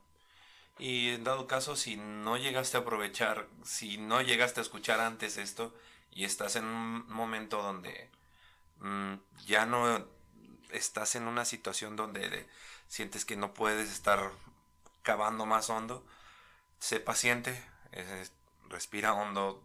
Y 0.78 1.14
en 1.14 1.24
dado 1.24 1.46
caso, 1.46 1.76
si 1.76 1.96
no 1.96 2.36
llegaste 2.36 2.76
a 2.76 2.80
aprovechar, 2.80 3.48
si 3.64 3.96
no 3.96 4.20
llegaste 4.20 4.60
a 4.60 4.62
escuchar 4.62 5.00
antes 5.00 5.38
esto 5.38 5.74
y 6.10 6.26
estás 6.26 6.56
en 6.56 6.66
un 6.66 7.08
momento 7.08 7.62
donde 7.62 8.10
mm, 8.80 9.14
ya 9.46 9.64
no 9.64 10.06
estás 10.72 11.14
en 11.14 11.26
una 11.26 11.46
situación 11.46 11.96
donde 11.96 12.46
sientes 12.86 13.24
que 13.24 13.34
no 13.34 13.54
puedes 13.54 13.90
estar 13.90 14.30
cavando 15.00 15.46
más 15.46 15.70
hondo, 15.70 16.04
sé 16.78 17.00
paciente, 17.00 17.58
respira 18.68 19.14
hondo. 19.14 19.62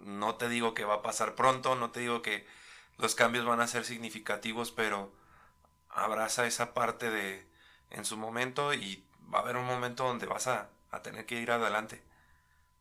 No 0.00 0.36
te 0.36 0.48
digo 0.48 0.72
que 0.72 0.86
va 0.86 0.94
a 0.94 1.02
pasar 1.02 1.34
pronto, 1.34 1.76
no 1.76 1.90
te 1.90 2.00
digo 2.00 2.22
que 2.22 2.46
los 2.96 3.14
cambios 3.14 3.44
van 3.44 3.60
a 3.60 3.66
ser 3.66 3.84
significativos, 3.84 4.72
pero 4.72 5.12
abraza 5.96 6.46
esa 6.46 6.74
parte 6.74 7.10
de 7.10 7.44
en 7.90 8.04
su 8.04 8.16
momento 8.16 8.74
y 8.74 9.02
va 9.32 9.38
a 9.38 9.42
haber 9.42 9.56
un 9.56 9.66
momento 9.66 10.04
donde 10.04 10.26
vas 10.26 10.46
a, 10.46 10.68
a 10.90 11.02
tener 11.02 11.26
que 11.26 11.40
ir 11.40 11.50
adelante. 11.50 12.02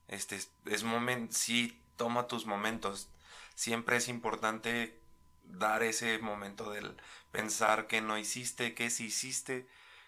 Este 0.08 0.40
es 0.66 0.84
momento, 0.84 1.34
sí, 1.34 1.80
toma 1.98 2.28
tus 2.28 2.46
momentos. 2.46 3.08
Siempre 3.56 3.98
es 3.98 4.10
importante 4.10 5.00
dar 5.46 5.84
ese 5.84 6.18
momento 6.20 6.72
del 6.72 6.96
pensar 7.32 7.88
que 7.88 8.02
no 8.02 8.18
hiciste, 8.18 8.74
que 8.74 8.90
si 8.90 9.06
hiciste, 9.06 9.68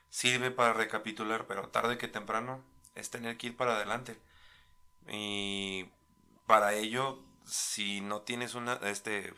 sirve 0.10 0.52
para 0.52 0.74
recapitular, 0.74 1.48
pero 1.48 1.70
tarde 1.70 1.98
que 1.98 2.08
temprano 2.08 2.62
es 2.96 3.10
tener 3.10 3.38
que 3.38 3.48
ir 3.48 3.58
para 3.58 3.76
adelante. 3.76 4.18
Y 5.08 5.90
para 6.46 6.74
ello, 6.74 7.24
si 7.46 8.02
no 8.02 8.22
tienes 8.22 8.56
una, 8.56 8.74
este, 8.84 9.34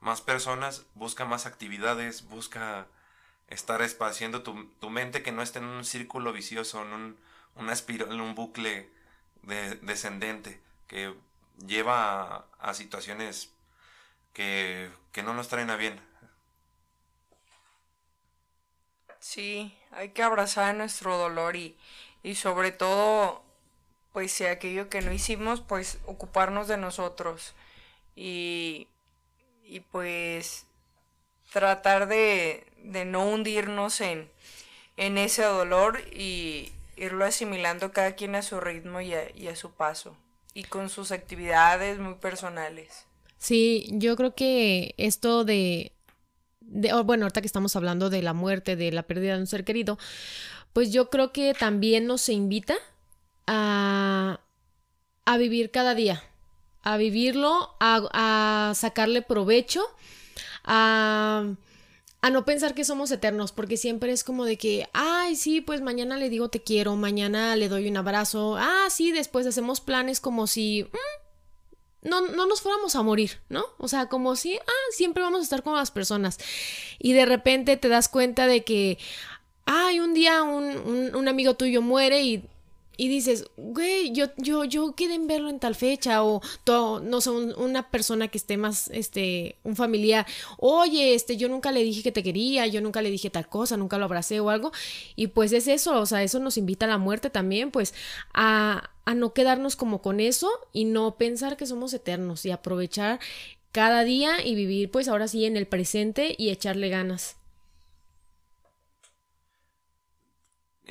más 0.00 0.20
personas, 0.20 0.86
busca 0.94 1.24
más 1.24 1.46
actividades, 1.46 2.28
busca 2.28 2.86
estar 3.50 3.82
espaciando 3.82 4.42
tu, 4.42 4.66
tu 4.80 4.90
mente 4.90 5.22
que 5.22 5.32
no 5.32 5.42
esté 5.42 5.58
en 5.58 5.66
un 5.66 5.84
círculo 5.84 6.32
vicioso, 6.32 6.82
en 6.82 7.16
un, 7.56 7.70
espiral, 7.70 8.12
en 8.12 8.20
un 8.20 8.34
bucle 8.34 8.88
descendente 9.42 10.60
que 10.88 11.14
lleva 11.66 12.22
a, 12.22 12.44
a 12.60 12.74
situaciones 12.74 13.50
que, 14.32 14.90
que 15.12 15.22
no 15.22 15.34
nos 15.34 15.48
traen 15.48 15.70
a 15.70 15.76
bien. 15.76 16.00
Sí, 19.18 19.76
hay 19.92 20.10
que 20.10 20.22
abrazar 20.22 20.74
nuestro 20.74 21.18
dolor 21.18 21.56
y, 21.56 21.76
y 22.22 22.34
sobre 22.36 22.72
todo, 22.72 23.42
pues 24.12 24.32
si 24.32 24.46
aquello 24.46 24.88
que 24.88 25.02
no 25.02 25.12
hicimos, 25.12 25.60
pues 25.60 25.98
ocuparnos 26.06 26.68
de 26.68 26.78
nosotros 26.78 27.54
y, 28.16 28.88
y 29.64 29.80
pues 29.80 30.66
tratar 31.52 32.08
de, 32.08 32.66
de 32.84 33.04
no 33.04 33.26
hundirnos 33.26 34.00
en, 34.00 34.30
en 34.96 35.18
ese 35.18 35.42
dolor 35.42 36.00
y 36.12 36.72
irlo 36.96 37.24
asimilando 37.24 37.92
cada 37.92 38.14
quien 38.14 38.34
a 38.34 38.42
su 38.42 38.60
ritmo 38.60 39.00
y 39.00 39.14
a, 39.14 39.30
y 39.36 39.48
a 39.48 39.56
su 39.56 39.72
paso 39.72 40.16
y 40.54 40.64
con 40.64 40.88
sus 40.88 41.12
actividades 41.12 41.98
muy 41.98 42.14
personales. 42.14 43.06
Sí, 43.38 43.88
yo 43.92 44.16
creo 44.16 44.34
que 44.34 44.94
esto 44.98 45.44
de, 45.44 45.92
de 46.60 46.92
bueno, 47.02 47.24
ahorita 47.24 47.40
que 47.40 47.46
estamos 47.46 47.74
hablando 47.76 48.10
de 48.10 48.22
la 48.22 48.34
muerte, 48.34 48.76
de 48.76 48.92
la 48.92 49.02
pérdida 49.04 49.34
de 49.34 49.40
un 49.40 49.46
ser 49.46 49.64
querido, 49.64 49.98
pues 50.72 50.92
yo 50.92 51.08
creo 51.08 51.32
que 51.32 51.54
también 51.54 52.06
nos 52.06 52.28
invita 52.28 52.74
a, 53.46 54.40
a 55.24 55.36
vivir 55.38 55.70
cada 55.70 55.94
día, 55.94 56.22
a 56.82 56.96
vivirlo, 56.96 57.74
a, 57.80 58.70
a 58.70 58.74
sacarle 58.74 59.22
provecho, 59.22 59.82
a, 60.64 61.54
a 62.22 62.30
no 62.30 62.44
pensar 62.44 62.74
que 62.74 62.84
somos 62.84 63.10
eternos, 63.10 63.52
porque 63.52 63.76
siempre 63.76 64.12
es 64.12 64.24
como 64.24 64.44
de 64.44 64.58
que, 64.58 64.88
ay, 64.92 65.36
sí, 65.36 65.60
pues 65.60 65.80
mañana 65.80 66.18
le 66.18 66.28
digo 66.28 66.48
te 66.48 66.62
quiero, 66.62 66.96
mañana 66.96 67.56
le 67.56 67.68
doy 67.68 67.88
un 67.88 67.96
abrazo, 67.96 68.56
ah, 68.58 68.86
sí, 68.90 69.10
después 69.10 69.46
hacemos 69.46 69.80
planes 69.80 70.20
como 70.20 70.46
si... 70.46 70.84
Mm, 70.84 72.08
no, 72.08 72.22
no 72.28 72.46
nos 72.46 72.62
fuéramos 72.62 72.96
a 72.96 73.02
morir, 73.02 73.40
¿no? 73.50 73.64
O 73.78 73.86
sea, 73.86 74.06
como 74.06 74.34
si, 74.36 74.56
ah, 74.56 74.86
siempre 74.90 75.22
vamos 75.22 75.40
a 75.40 75.42
estar 75.44 75.62
con 75.62 75.74
las 75.74 75.90
personas. 75.90 76.38
Y 76.98 77.12
de 77.12 77.26
repente 77.26 77.76
te 77.76 77.88
das 77.88 78.08
cuenta 78.08 78.46
de 78.46 78.64
que, 78.64 78.98
ay, 79.66 80.00
un 80.00 80.14
día 80.14 80.42
un, 80.42 81.14
un, 81.14 81.28
amigo 81.28 81.54
tuyo 81.54 81.82
muere 81.82 82.22
y, 82.22 82.48
y 83.00 83.08
dices, 83.08 83.46
güey, 83.56 84.12
yo, 84.12 84.26
yo, 84.36 84.64
yo 84.64 84.94
quedé 84.94 85.14
en 85.14 85.26
verlo 85.26 85.48
en 85.48 85.58
tal 85.58 85.74
fecha, 85.74 86.22
o 86.22 86.42
no 86.66 87.20
sé, 87.22 87.30
una 87.30 87.90
persona 87.90 88.28
que 88.28 88.36
esté 88.36 88.58
más, 88.58 88.88
este, 88.88 89.56
un 89.64 89.74
familiar, 89.74 90.26
oye, 90.58 91.14
este, 91.14 91.38
yo 91.38 91.48
nunca 91.48 91.72
le 91.72 91.82
dije 91.82 92.02
que 92.02 92.12
te 92.12 92.22
quería, 92.22 92.66
yo 92.66 92.82
nunca 92.82 93.00
le 93.00 93.10
dije 93.10 93.30
tal 93.30 93.48
cosa, 93.48 93.78
nunca 93.78 93.96
lo 93.96 94.04
abracé 94.04 94.38
o 94.40 94.50
algo, 94.50 94.70
y 95.16 95.28
pues 95.28 95.52
es 95.52 95.66
eso, 95.66 95.98
o 95.98 96.04
sea, 96.04 96.22
eso 96.22 96.40
nos 96.40 96.58
invita 96.58 96.84
a 96.84 96.90
la 96.90 96.98
muerte 96.98 97.30
también, 97.30 97.70
pues, 97.70 97.94
a, 98.34 98.90
a 99.06 99.14
no 99.14 99.32
quedarnos 99.32 99.76
como 99.76 100.02
con 100.02 100.20
eso 100.20 100.50
y 100.74 100.84
no 100.84 101.16
pensar 101.16 101.56
que 101.56 101.64
somos 101.64 101.94
eternos 101.94 102.44
y 102.44 102.50
aprovechar 102.50 103.18
cada 103.72 104.04
día 104.04 104.44
y 104.44 104.54
vivir, 104.54 104.90
pues, 104.90 105.08
ahora 105.08 105.26
sí 105.26 105.46
en 105.46 105.56
el 105.56 105.66
presente 105.66 106.34
y 106.36 106.50
echarle 106.50 106.90
ganas. 106.90 107.39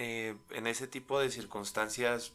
Eh, 0.02 0.34
en 0.52 0.66
ese 0.66 0.88
tipo 0.88 1.20
de 1.20 1.30
circunstancias, 1.30 2.32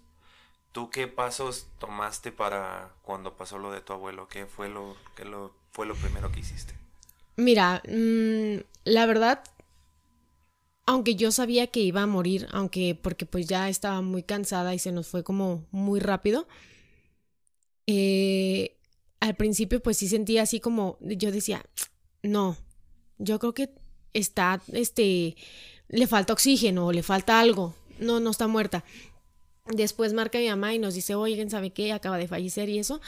¿tú 0.73 0.91
qué 0.91 1.09
pasos 1.09 1.67
tomaste 1.79 2.31
para 2.31 2.93
cuando 3.01 3.39
pasó 3.39 3.57
lo 3.57 3.73
de 3.73 3.81
tu 3.81 3.95
abuelo? 3.95 4.29
¿Qué 4.29 4.45
fue 4.45 4.69
lo, 4.69 4.95
qué 5.17 5.25
lo, 5.25 5.51
fue 5.73 5.87
lo 5.87 5.95
primero 5.95 6.31
que 6.31 6.41
hiciste? 6.41 6.75
Mira, 7.37 7.83
mm, 7.89 8.57
la 8.85 9.07
verdad, 9.07 9.43
aunque 10.85 11.15
yo 11.15 11.33
sabía 11.33 11.69
que 11.69 11.81
iba 11.81 12.03
a 12.03 12.07
morir, 12.07 12.49
aunque 12.53 12.95
porque 13.01 13.25
pues 13.25 13.47
ya 13.47 13.71
estaba 13.71 14.03
muy 14.03 14.23
cansada 14.23 14.75
y 14.75 14.79
se 14.79 14.93
nos 14.93 15.09
fue 15.09 15.25
como 15.25 15.65
muy 15.71 16.01
rápido, 16.01 16.47
eh, 17.87 18.77
al 19.21 19.37
principio 19.37 19.83
pues 19.83 19.97
sí 19.97 20.09
sentía 20.09 20.43
así 20.43 20.61
como, 20.61 20.99
yo 21.01 21.33
decía, 21.33 21.65
no, 22.23 22.59
yo 23.17 23.39
creo 23.39 23.55
que 23.55 23.71
está, 24.13 24.61
este, 24.71 25.37
le 25.89 26.07
falta 26.07 26.33
oxígeno 26.33 26.93
le 26.93 27.03
falta 27.03 27.41
algo. 27.41 27.75
No, 27.99 28.21
no 28.21 28.31
está 28.31 28.47
muerta. 28.49 28.85
Después 29.67 30.13
marca 30.13 30.39
mi 30.39 30.49
mamá 30.49 30.75
y 30.75 30.79
nos 30.79 30.95
dice, 30.95 31.15
oigan, 31.15 31.51
¿sabe 31.51 31.71
qué? 31.71 31.93
Acaba 31.93 32.19
de 32.19 32.29
fallecer 32.29 32.69
y 32.69 32.79
eso. 32.79 33.01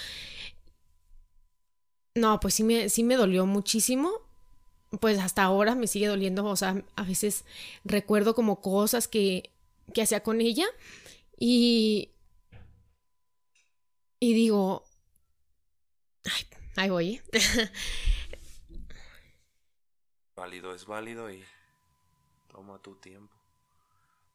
No, 2.15 2.41
pues 2.41 2.55
sí 2.55 2.65
me, 2.65 2.89
sí 2.89 3.03
me 3.05 3.17
dolió 3.17 3.45
muchísimo. 3.45 4.11
Pues 5.01 5.19
hasta 5.19 5.43
ahora 5.43 5.75
me 5.75 5.87
sigue 5.87 6.07
doliendo. 6.07 6.45
O 6.47 6.57
sea, 6.57 6.83
a 6.97 7.03
veces 7.03 7.45
recuerdo 7.85 8.35
como 8.35 8.63
cosas 8.63 9.07
que, 9.09 9.51
que 9.93 10.03
hacía 10.03 10.23
con 10.23 10.41
ella. 10.41 10.67
Y. 11.39 12.11
Y 14.19 14.33
digo. 14.33 14.85
Ay, 16.25 16.47
ahí 16.77 16.91
voy. 16.91 17.15
¿eh? 17.15 17.23
válido 20.37 20.75
es 20.75 20.87
válido 20.87 21.31
y 21.31 21.43
Toma 22.57 22.79
tu 22.79 22.95
tiempo, 22.95 23.37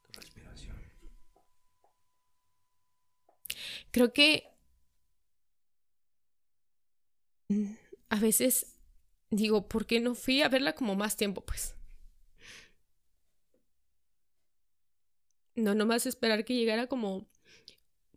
tu 0.04 0.12
respiración. 0.20 0.78
Creo 3.90 4.14
que 4.14 4.48
a 8.10 8.20
veces 8.20 8.78
digo, 9.32 9.68
¿por 9.68 9.88
qué 9.88 10.00
no 10.00 10.14
fui 10.14 10.44
a 10.44 10.50
verla 10.50 10.76
como 10.76 10.94
más 10.96 11.18
tiempo? 11.18 11.44
Pues. 11.44 11.74
No 15.56 15.74
nomás 15.74 16.06
esperar 16.06 16.46
que 16.46 16.54
llegara 16.54 16.86
como 16.86 17.28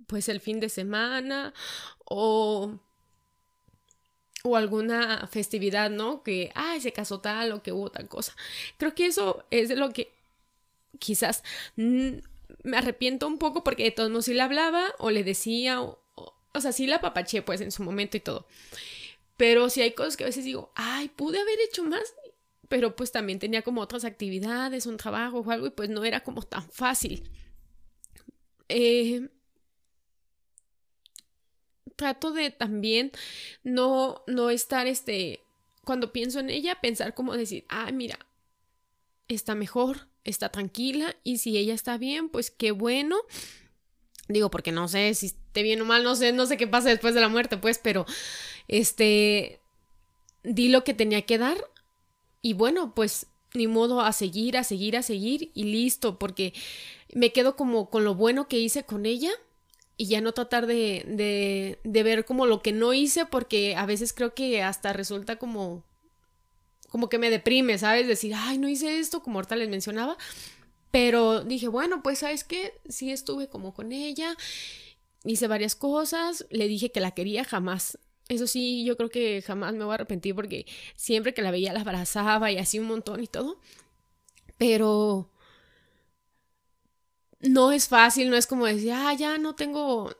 pues 0.06 0.28
el 0.28 0.42
fin 0.42 0.60
de 0.60 0.68
semana 0.68 1.54
o 2.04 2.78
o 4.46 4.56
alguna 4.56 5.26
festividad, 5.26 5.90
¿no? 5.90 6.22
Que, 6.22 6.52
ay, 6.54 6.80
se 6.82 6.92
casó 6.92 7.20
tal 7.20 7.52
o 7.52 7.62
que 7.62 7.72
hubo 7.72 7.90
tal 7.90 8.08
cosa. 8.08 8.36
Creo 8.76 8.94
que 8.94 9.06
eso 9.06 9.44
es 9.50 9.70
lo 9.70 9.90
que 9.90 10.12
quizás 10.98 11.42
me 11.76 12.76
arrepiento 12.76 13.26
un 13.26 13.38
poco 13.38 13.64
porque 13.64 13.84
de 13.84 13.90
todos 13.90 14.10
modos 14.10 14.26
sí 14.26 14.34
le 14.34 14.42
hablaba 14.42 14.94
o 14.98 15.10
le 15.10 15.24
decía, 15.24 15.80
o, 15.80 15.98
o, 16.52 16.60
sea, 16.60 16.72
sí 16.72 16.86
la 16.86 17.00
papaché 17.00 17.40
pues 17.40 17.62
en 17.62 17.72
su 17.72 17.82
momento 17.82 18.18
y 18.18 18.20
todo. 18.20 18.46
Pero 19.38 19.70
sí 19.70 19.80
hay 19.80 19.92
cosas 19.92 20.16
que 20.18 20.24
a 20.24 20.26
veces 20.26 20.44
digo, 20.44 20.70
ay, 20.74 21.08
pude 21.08 21.40
haber 21.40 21.58
hecho 21.60 21.82
más, 21.82 22.14
pero 22.68 22.94
pues 22.96 23.12
también 23.12 23.38
tenía 23.38 23.62
como 23.62 23.80
otras 23.80 24.04
actividades, 24.04 24.84
un 24.84 24.98
trabajo 24.98 25.38
o 25.40 25.50
algo 25.50 25.68
y 25.68 25.70
pues 25.70 25.88
no 25.88 26.04
era 26.04 26.20
como 26.20 26.42
tan 26.42 26.68
fácil. 26.70 27.30
Eh, 28.68 29.26
trato 31.96 32.32
de 32.32 32.50
también 32.50 33.12
no, 33.62 34.22
no 34.26 34.50
estar, 34.50 34.86
este, 34.86 35.40
cuando 35.84 36.12
pienso 36.12 36.40
en 36.40 36.50
ella, 36.50 36.80
pensar 36.80 37.14
como 37.14 37.36
decir, 37.36 37.64
ah, 37.68 37.90
mira, 37.92 38.18
está 39.28 39.54
mejor, 39.54 40.08
está 40.24 40.50
tranquila 40.50 41.16
y 41.22 41.38
si 41.38 41.56
ella 41.56 41.74
está 41.74 41.98
bien, 41.98 42.28
pues 42.28 42.50
qué 42.50 42.72
bueno. 42.72 43.16
Digo, 44.28 44.50
porque 44.50 44.72
no 44.72 44.88
sé 44.88 45.14
si 45.14 45.26
esté 45.26 45.62
bien 45.62 45.80
o 45.82 45.84
mal, 45.84 46.02
no 46.02 46.16
sé, 46.16 46.32
no 46.32 46.46
sé 46.46 46.56
qué 46.56 46.66
pasa 46.66 46.88
después 46.88 47.14
de 47.14 47.20
la 47.20 47.28
muerte, 47.28 47.58
pues, 47.58 47.78
pero 47.78 48.06
este, 48.68 49.60
di 50.42 50.68
lo 50.68 50.82
que 50.84 50.94
tenía 50.94 51.22
que 51.22 51.38
dar 51.38 51.58
y 52.40 52.54
bueno, 52.54 52.94
pues 52.94 53.26
ni 53.54 53.66
modo 53.68 54.00
a 54.00 54.12
seguir, 54.12 54.56
a 54.56 54.64
seguir, 54.64 54.96
a 54.96 55.02
seguir 55.02 55.50
y 55.54 55.64
listo, 55.64 56.18
porque 56.18 56.52
me 57.14 57.32
quedo 57.32 57.54
como 57.54 57.88
con 57.90 58.04
lo 58.04 58.14
bueno 58.14 58.48
que 58.48 58.58
hice 58.58 58.84
con 58.84 59.06
ella 59.06 59.30
y 59.96 60.06
ya 60.06 60.20
no 60.20 60.32
tratar 60.32 60.66
de, 60.66 61.04
de, 61.06 61.78
de, 61.84 62.02
ver 62.02 62.24
como 62.24 62.46
lo 62.46 62.62
que 62.62 62.72
no 62.72 62.92
hice 62.92 63.26
porque 63.26 63.76
a 63.76 63.86
veces 63.86 64.12
creo 64.12 64.34
que 64.34 64.62
hasta 64.62 64.92
resulta 64.92 65.36
como 65.36 65.84
como 66.94 67.08
que 67.08 67.18
me 67.18 67.28
deprime, 67.28 67.76
¿sabes? 67.76 68.06
Decir, 68.06 68.34
ay, 68.36 68.56
no 68.56 68.68
hice 68.68 69.00
esto, 69.00 69.20
como 69.20 69.38
ahorita 69.38 69.56
les 69.56 69.68
mencionaba. 69.68 70.16
Pero 70.92 71.42
dije, 71.42 71.66
bueno, 71.66 72.04
pues, 72.04 72.20
¿sabes 72.20 72.44
qué? 72.44 72.72
Sí 72.88 73.10
estuve 73.10 73.48
como 73.48 73.74
con 73.74 73.90
ella, 73.90 74.36
hice 75.24 75.48
varias 75.48 75.74
cosas, 75.74 76.46
le 76.50 76.68
dije 76.68 76.92
que 76.92 77.00
la 77.00 77.10
quería 77.10 77.42
jamás. 77.42 77.98
Eso 78.28 78.46
sí, 78.46 78.84
yo 78.84 78.96
creo 78.96 79.10
que 79.10 79.42
jamás 79.42 79.74
me 79.74 79.82
voy 79.82 79.90
a 79.90 79.94
arrepentir 79.94 80.36
porque 80.36 80.66
siempre 80.94 81.34
que 81.34 81.42
la 81.42 81.50
veía 81.50 81.72
la 81.72 81.80
abrazaba 81.80 82.52
y 82.52 82.58
así 82.58 82.78
un 82.78 82.86
montón 82.86 83.24
y 83.24 83.26
todo. 83.26 83.58
Pero 84.56 85.28
no 87.44 87.72
es 87.72 87.88
fácil, 87.88 88.30
no 88.30 88.36
es 88.36 88.46
como 88.46 88.66
decir, 88.66 88.92
ah, 88.92 89.12
ya 89.14 89.38
no 89.38 89.54
tengo, 89.54 90.16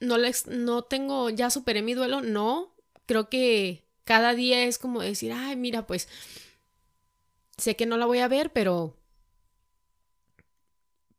no, 0.00 0.18
les, 0.18 0.46
no 0.46 0.82
tengo, 0.82 1.30
ya 1.30 1.50
superé 1.50 1.82
mi 1.82 1.94
duelo, 1.94 2.22
no, 2.22 2.74
creo 3.06 3.28
que 3.28 3.84
cada 4.04 4.34
día 4.34 4.64
es 4.64 4.78
como 4.78 5.02
decir, 5.02 5.32
ay, 5.32 5.56
mira, 5.56 5.86
pues 5.86 6.08
sé 7.56 7.76
que 7.76 7.86
no 7.86 7.96
la 7.96 8.06
voy 8.06 8.20
a 8.20 8.28
ver, 8.28 8.52
pero, 8.52 8.96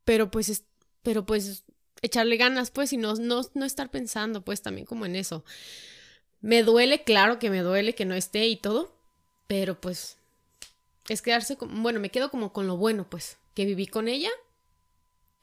pero 0.05 0.31
pues, 0.31 0.63
pero 1.01 1.25
pues 1.25 1.63
echarle 2.01 2.37
ganas, 2.37 2.71
pues, 2.71 2.93
y 2.93 2.97
no, 2.97 3.15
no, 3.15 3.41
no 3.53 3.65
estar 3.65 3.91
pensando, 3.91 4.43
pues, 4.43 4.61
también 4.61 4.85
como 4.85 5.05
en 5.05 5.15
eso. 5.15 5.43
Me 6.41 6.63
duele, 6.63 7.03
claro 7.03 7.39
que 7.39 7.49
me 7.49 7.61
duele 7.61 7.95
que 7.95 8.05
no 8.05 8.15
esté 8.15 8.47
y 8.47 8.57
todo, 8.57 8.93
pero 9.47 9.79
pues 9.79 10.17
es 11.09 11.21
quedarse 11.21 11.57
con, 11.57 11.83
bueno, 11.83 11.99
me 11.99 12.09
quedo 12.09 12.31
como 12.31 12.53
con 12.53 12.67
lo 12.67 12.77
bueno, 12.77 13.09
pues, 13.09 13.37
que 13.53 13.65
viví 13.65 13.87
con 13.87 14.07
ella 14.07 14.29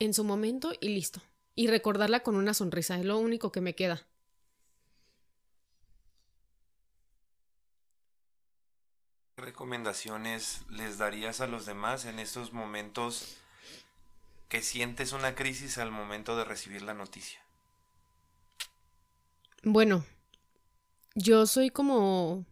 en 0.01 0.13
su 0.13 0.25
momento 0.25 0.73
y 0.81 0.89
listo. 0.89 1.21
Y 1.55 1.69
recordarla 1.69 2.21
con 2.21 2.35
una 2.35 2.55
sonrisa, 2.55 2.99
es 2.99 3.05
lo 3.05 3.19
único 3.19 3.53
que 3.53 3.61
me 3.61 3.77
queda. 3.77 4.07
¿Qué 9.37 9.43
recomendaciones 9.43 10.63
les 10.69 10.99
darías 10.99 11.41
a 11.41 11.47
los 11.47 11.67
demás 11.67 12.05
en 12.07 12.19
estos 12.19 12.53
momentos 12.53 13.37
que 14.49 14.63
sientes 14.63 15.13
una 15.13 15.35
crisis 15.37 15.79
al 15.79 15.93
momento 15.93 16.37
de 16.37 16.45
recibir 16.45 16.83
la 16.83 16.95
noticia? 16.95 17.41
Bueno, 19.63 20.05
yo 21.15 21.47
soy 21.47 21.71
como 21.71 22.47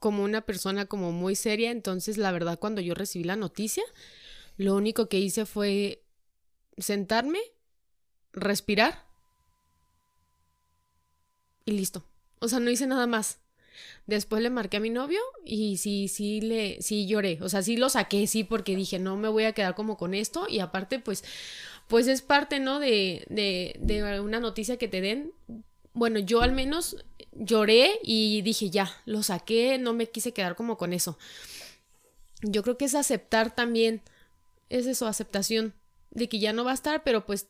como 0.00 0.22
una 0.22 0.42
persona 0.42 0.84
como 0.84 1.12
muy 1.12 1.34
seria, 1.34 1.70
entonces 1.70 2.18
la 2.18 2.30
verdad 2.30 2.58
cuando 2.58 2.82
yo 2.82 2.92
recibí 2.92 3.24
la 3.24 3.36
noticia, 3.36 3.82
lo 4.58 4.74
único 4.74 5.08
que 5.08 5.18
hice 5.18 5.46
fue 5.46 6.03
sentarme, 6.78 7.40
respirar 8.32 9.04
y 11.64 11.72
listo. 11.72 12.04
O 12.40 12.48
sea, 12.48 12.60
no 12.60 12.70
hice 12.70 12.86
nada 12.86 13.06
más. 13.06 13.38
Después 14.06 14.42
le 14.42 14.50
marqué 14.50 14.76
a 14.76 14.80
mi 14.80 14.90
novio 14.90 15.20
y 15.44 15.78
sí, 15.78 16.08
sí 16.08 16.40
le, 16.40 16.80
sí 16.82 17.06
lloré. 17.06 17.38
O 17.42 17.48
sea, 17.48 17.62
sí 17.62 17.76
lo 17.76 17.88
saqué, 17.88 18.26
sí, 18.26 18.44
porque 18.44 18.76
dije, 18.76 18.98
no 18.98 19.16
me 19.16 19.28
voy 19.28 19.44
a 19.44 19.52
quedar 19.52 19.74
como 19.74 19.96
con 19.96 20.14
esto. 20.14 20.46
Y 20.48 20.60
aparte, 20.60 20.98
pues, 20.98 21.24
pues 21.88 22.06
es 22.06 22.22
parte, 22.22 22.60
¿no? 22.60 22.78
De, 22.78 23.24
de, 23.28 23.76
de 23.80 24.20
una 24.20 24.40
noticia 24.40 24.76
que 24.76 24.88
te 24.88 25.00
den. 25.00 25.32
Bueno, 25.92 26.18
yo 26.18 26.42
al 26.42 26.52
menos 26.52 26.96
lloré 27.32 27.98
y 28.02 28.42
dije, 28.42 28.70
ya, 28.70 28.90
lo 29.06 29.22
saqué, 29.22 29.78
no 29.78 29.92
me 29.92 30.08
quise 30.08 30.32
quedar 30.32 30.56
como 30.56 30.76
con 30.76 30.92
eso. 30.92 31.18
Yo 32.42 32.62
creo 32.62 32.76
que 32.76 32.84
es 32.84 32.94
aceptar 32.94 33.54
también, 33.54 34.02
es 34.68 34.86
eso, 34.86 35.06
aceptación 35.06 35.74
de 36.14 36.28
que 36.28 36.38
ya 36.38 36.52
no 36.52 36.64
va 36.64 36.70
a 36.70 36.74
estar, 36.74 37.02
pero 37.04 37.26
pues 37.26 37.48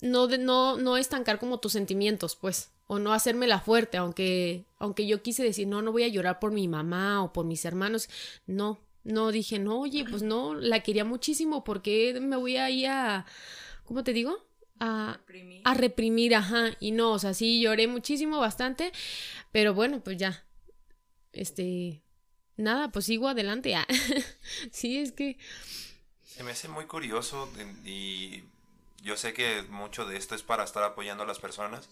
no, 0.00 0.26
de, 0.26 0.38
no, 0.38 0.76
no 0.76 0.96
estancar 0.96 1.38
como 1.38 1.58
tus 1.58 1.72
sentimientos, 1.72 2.36
pues, 2.36 2.70
o 2.86 2.98
no 2.98 3.12
hacérmela 3.12 3.60
fuerte, 3.60 3.96
aunque, 3.96 4.64
aunque 4.78 5.06
yo 5.06 5.22
quise 5.22 5.42
decir, 5.42 5.66
no, 5.66 5.82
no 5.82 5.92
voy 5.92 6.04
a 6.04 6.08
llorar 6.08 6.38
por 6.38 6.52
mi 6.52 6.68
mamá 6.68 7.24
o 7.24 7.32
por 7.32 7.46
mis 7.46 7.64
hermanos, 7.64 8.08
no, 8.46 8.78
no 9.04 9.32
dije, 9.32 9.58
no, 9.58 9.80
oye, 9.80 10.04
pues 10.08 10.22
no, 10.22 10.54
la 10.54 10.82
quería 10.82 11.04
muchísimo, 11.04 11.64
porque 11.64 12.18
me 12.20 12.36
voy 12.36 12.56
a 12.58 12.70
ir 12.70 12.88
a, 12.88 13.26
¿cómo 13.84 14.04
te 14.04 14.12
digo? 14.12 14.36
A 14.78 15.16
reprimir. 15.16 15.62
a 15.64 15.74
reprimir, 15.74 16.34
ajá, 16.34 16.76
y 16.80 16.90
no, 16.90 17.12
o 17.12 17.18
sea, 17.18 17.32
sí 17.32 17.60
lloré 17.62 17.86
muchísimo, 17.86 18.38
bastante, 18.38 18.92
pero 19.50 19.72
bueno, 19.72 20.00
pues 20.04 20.18
ya, 20.18 20.44
este, 21.32 22.02
nada, 22.56 22.92
pues 22.92 23.06
sigo 23.06 23.28
adelante, 23.28 23.70
ya. 23.70 23.86
sí, 24.70 24.98
es 24.98 25.12
que... 25.12 25.38
Se 26.36 26.42
me 26.42 26.50
hace 26.50 26.68
muy 26.68 26.84
curioso 26.84 27.50
y 27.82 28.44
yo 29.00 29.16
sé 29.16 29.32
que 29.32 29.62
mucho 29.70 30.04
de 30.04 30.18
esto 30.18 30.34
es 30.34 30.42
para 30.42 30.64
estar 30.64 30.82
apoyando 30.82 31.24
a 31.24 31.26
las 31.26 31.38
personas, 31.38 31.88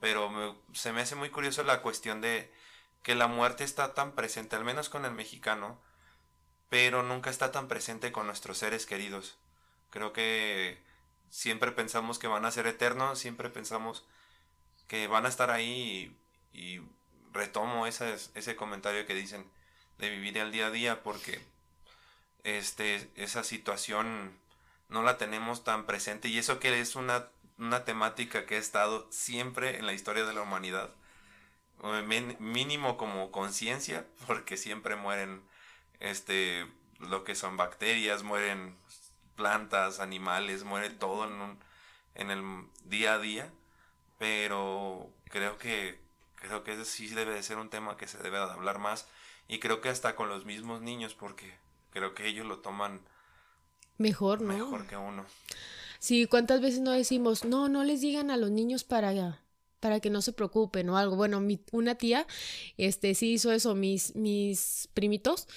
pero 0.00 0.56
se 0.72 0.92
me 0.92 1.00
hace 1.00 1.16
muy 1.16 1.30
curioso 1.30 1.64
la 1.64 1.82
cuestión 1.82 2.20
de 2.20 2.52
que 3.02 3.16
la 3.16 3.26
muerte 3.26 3.64
está 3.64 3.92
tan 3.92 4.12
presente, 4.12 4.54
al 4.54 4.64
menos 4.64 4.90
con 4.90 5.04
el 5.04 5.10
mexicano, 5.10 5.76
pero 6.68 7.02
nunca 7.02 7.30
está 7.30 7.50
tan 7.50 7.66
presente 7.66 8.12
con 8.12 8.28
nuestros 8.28 8.58
seres 8.58 8.86
queridos. 8.86 9.38
Creo 9.90 10.12
que 10.12 10.80
siempre 11.28 11.72
pensamos 11.72 12.20
que 12.20 12.28
van 12.28 12.44
a 12.44 12.52
ser 12.52 12.68
eternos, 12.68 13.18
siempre 13.18 13.50
pensamos 13.50 14.04
que 14.86 15.08
van 15.08 15.26
a 15.26 15.30
estar 15.30 15.50
ahí 15.50 16.16
y, 16.52 16.80
retomo 17.32 17.88
ese, 17.88 18.16
ese 18.36 18.54
comentario 18.54 19.04
que 19.04 19.14
dicen 19.14 19.50
de 19.98 20.10
vivir 20.10 20.38
el 20.38 20.52
día 20.52 20.68
a 20.68 20.70
día 20.70 21.02
porque 21.02 21.40
este, 22.44 23.10
esa 23.16 23.44
situación 23.44 24.38
no 24.88 25.02
la 25.02 25.18
tenemos 25.18 25.64
tan 25.64 25.86
presente 25.86 26.28
y 26.28 26.38
eso 26.38 26.58
que 26.58 26.80
es 26.80 26.96
una, 26.96 27.28
una 27.58 27.84
temática 27.84 28.46
que 28.46 28.56
ha 28.56 28.58
estado 28.58 29.06
siempre 29.10 29.78
en 29.78 29.86
la 29.86 29.92
historia 29.92 30.24
de 30.24 30.34
la 30.34 30.42
humanidad. 30.42 30.90
Mínimo 32.38 32.96
como 32.96 33.30
conciencia, 33.30 34.06
porque 34.26 34.56
siempre 34.56 34.96
mueren 34.96 35.42
este, 36.00 36.66
lo 36.98 37.24
que 37.24 37.34
son 37.34 37.56
bacterias, 37.56 38.22
mueren 38.22 38.76
plantas, 39.36 40.00
animales, 40.00 40.64
muere 40.64 40.90
todo 40.90 41.24
en, 41.24 41.58
en 42.14 42.30
el 42.30 42.66
día 42.84 43.14
a 43.14 43.18
día, 43.18 43.50
pero 44.18 45.10
creo 45.30 45.56
que 45.56 45.98
creo 46.34 46.64
que 46.64 46.84
sí 46.84 47.08
debe 47.08 47.34
de 47.34 47.42
ser 47.42 47.58
un 47.58 47.70
tema 47.70 47.96
que 47.96 48.08
se 48.08 48.18
debe 48.18 48.38
de 48.38 48.44
hablar 48.44 48.78
más 48.78 49.06
y 49.46 49.58
creo 49.60 49.80
que 49.80 49.90
hasta 49.90 50.16
con 50.16 50.28
los 50.28 50.44
mismos 50.44 50.80
niños 50.80 51.14
porque 51.14 51.54
creo 51.90 52.14
que 52.14 52.26
ellos 52.26 52.46
lo 52.46 52.58
toman 52.60 53.02
Mejor, 54.00 54.40
¿no? 54.40 54.54
Mejor 54.54 54.86
que 54.86 54.96
uno. 54.96 55.26
Sí, 55.98 56.24
¿cuántas 56.24 56.62
veces 56.62 56.80
no 56.80 56.92
decimos, 56.92 57.44
no, 57.44 57.68
no 57.68 57.84
les 57.84 58.00
digan 58.00 58.30
a 58.30 58.38
los 58.38 58.50
niños 58.50 58.82
para, 58.82 59.44
para 59.78 60.00
que 60.00 60.08
no 60.08 60.22
se 60.22 60.32
preocupen 60.32 60.88
o 60.88 60.96
algo? 60.96 61.16
Bueno, 61.16 61.38
mi, 61.40 61.60
una 61.70 61.96
tía, 61.96 62.26
este, 62.78 63.14
sí 63.14 63.32
hizo 63.32 63.52
eso, 63.52 63.74
mis, 63.74 64.16
mis 64.16 64.88
primitos, 64.94 65.48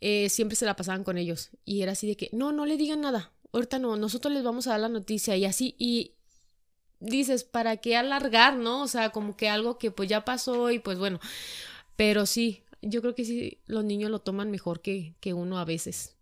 eh, 0.00 0.28
siempre 0.28 0.54
se 0.54 0.66
la 0.66 0.76
pasaban 0.76 1.02
con 1.02 1.18
ellos 1.18 1.50
y 1.64 1.82
era 1.82 1.92
así 1.92 2.06
de 2.06 2.16
que, 2.16 2.30
no, 2.32 2.52
no 2.52 2.64
le 2.64 2.76
digan 2.76 3.00
nada, 3.00 3.32
ahorita 3.52 3.80
no, 3.80 3.96
nosotros 3.96 4.32
les 4.32 4.44
vamos 4.44 4.68
a 4.68 4.70
dar 4.70 4.80
la 4.80 4.88
noticia 4.88 5.36
y 5.36 5.44
así, 5.44 5.74
y 5.76 6.14
dices, 7.00 7.42
¿para 7.42 7.78
qué 7.78 7.96
alargar, 7.96 8.54
no? 8.54 8.82
O 8.82 8.86
sea, 8.86 9.10
como 9.10 9.36
que 9.36 9.48
algo 9.48 9.78
que 9.78 9.90
pues 9.90 10.08
ya 10.08 10.24
pasó 10.24 10.70
y 10.70 10.78
pues 10.78 10.96
bueno, 10.96 11.18
pero 11.96 12.24
sí, 12.24 12.62
yo 12.82 13.00
creo 13.00 13.14
que 13.14 13.24
sí, 13.24 13.58
los 13.66 13.84
niños 13.84 14.10
lo 14.10 14.20
toman 14.20 14.50
mejor 14.50 14.80
que, 14.80 15.14
que 15.20 15.34
uno 15.34 15.58
a 15.58 15.64
veces. 15.64 16.16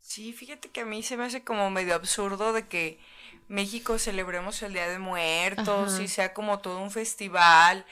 Sí, 0.00 0.32
fíjate 0.32 0.70
que 0.70 0.80
a 0.80 0.86
mí 0.86 1.02
se 1.02 1.16
me 1.16 1.24
hace 1.24 1.44
como 1.44 1.70
medio 1.70 1.94
absurdo 1.94 2.52
de 2.52 2.66
que 2.66 2.98
México 3.48 3.98
celebremos 3.98 4.62
el 4.62 4.72
Día 4.72 4.88
de 4.88 4.98
Muertos 4.98 6.00
y 6.00 6.08
sea 6.08 6.32
como 6.34 6.60
todo 6.60 6.80
un 6.80 6.90
festival, 6.90 7.84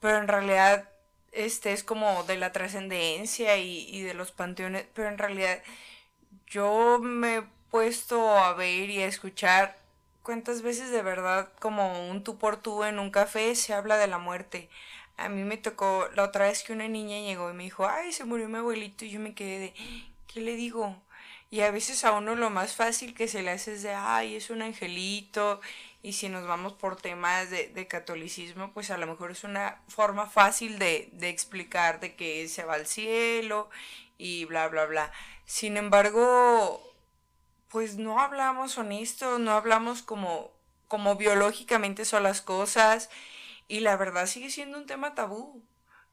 pero 0.00 0.18
en 0.18 0.28
realidad 0.28 0.88
este 1.32 1.72
es 1.72 1.84
como 1.84 2.24
de 2.24 2.36
la 2.36 2.52
trascendencia 2.52 3.56
y, 3.58 3.88
y 3.88 4.02
de 4.02 4.14
los 4.14 4.32
panteones, 4.32 4.86
pero 4.94 5.08
en 5.08 5.18
realidad 5.18 5.62
yo 6.46 6.98
me 7.00 7.36
he 7.38 7.42
puesto 7.70 8.36
a 8.38 8.54
ver 8.54 8.90
y 8.90 9.02
a 9.02 9.06
escuchar 9.06 9.78
cuántas 10.22 10.62
veces 10.62 10.90
de 10.90 11.02
verdad 11.02 11.50
como 11.60 12.08
un 12.10 12.24
tú 12.24 12.38
por 12.38 12.56
tú 12.56 12.84
en 12.84 12.98
un 12.98 13.10
café 13.10 13.54
se 13.54 13.74
habla 13.74 13.96
de 13.98 14.06
la 14.08 14.18
muerte. 14.18 14.68
A 15.16 15.28
mí 15.28 15.44
me 15.44 15.56
tocó 15.56 16.08
la 16.14 16.24
otra 16.24 16.46
vez 16.46 16.62
que 16.62 16.72
una 16.72 16.88
niña 16.88 17.20
llegó 17.20 17.50
y 17.50 17.54
me 17.54 17.64
dijo, 17.64 17.86
ay, 17.86 18.12
se 18.12 18.24
murió 18.24 18.48
mi 18.48 18.58
abuelito 18.58 19.04
y 19.04 19.10
yo 19.10 19.20
me 19.20 19.34
quedé 19.34 19.58
de, 19.58 19.74
¿qué 20.26 20.40
le 20.40 20.56
digo? 20.56 20.96
Y 21.50 21.60
a 21.60 21.70
veces 21.70 22.04
a 22.04 22.12
uno 22.12 22.34
lo 22.34 22.48
más 22.48 22.74
fácil 22.74 23.12
que 23.14 23.28
se 23.28 23.42
le 23.42 23.50
hace 23.50 23.74
es 23.74 23.82
de, 23.82 23.92
ay, 23.92 24.36
es 24.36 24.48
un 24.48 24.62
angelito. 24.62 25.60
Y 26.02 26.14
si 26.14 26.30
nos 26.30 26.46
vamos 26.46 26.72
por 26.72 26.96
temas 26.96 27.50
de, 27.50 27.68
de 27.68 27.86
catolicismo, 27.86 28.72
pues 28.72 28.90
a 28.90 28.96
lo 28.96 29.06
mejor 29.06 29.30
es 29.30 29.44
una 29.44 29.82
forma 29.86 30.26
fácil 30.26 30.78
de, 30.78 31.10
de 31.12 31.28
explicar 31.28 32.00
de 32.00 32.14
que 32.16 32.48
se 32.48 32.64
va 32.64 32.74
al 32.74 32.86
cielo 32.86 33.68
y 34.16 34.46
bla, 34.46 34.68
bla, 34.68 34.86
bla. 34.86 35.12
Sin 35.44 35.76
embargo, 35.76 36.82
pues 37.68 37.96
no 37.96 38.18
hablamos 38.18 38.78
honesto, 38.78 39.38
no 39.38 39.52
hablamos 39.52 40.00
como, 40.02 40.50
como 40.88 41.16
biológicamente 41.16 42.06
son 42.06 42.22
las 42.22 42.40
cosas. 42.40 43.10
Y 43.72 43.80
la 43.80 43.96
verdad 43.96 44.26
sigue 44.26 44.50
siendo 44.50 44.76
un 44.76 44.84
tema 44.86 45.14
tabú 45.14 45.62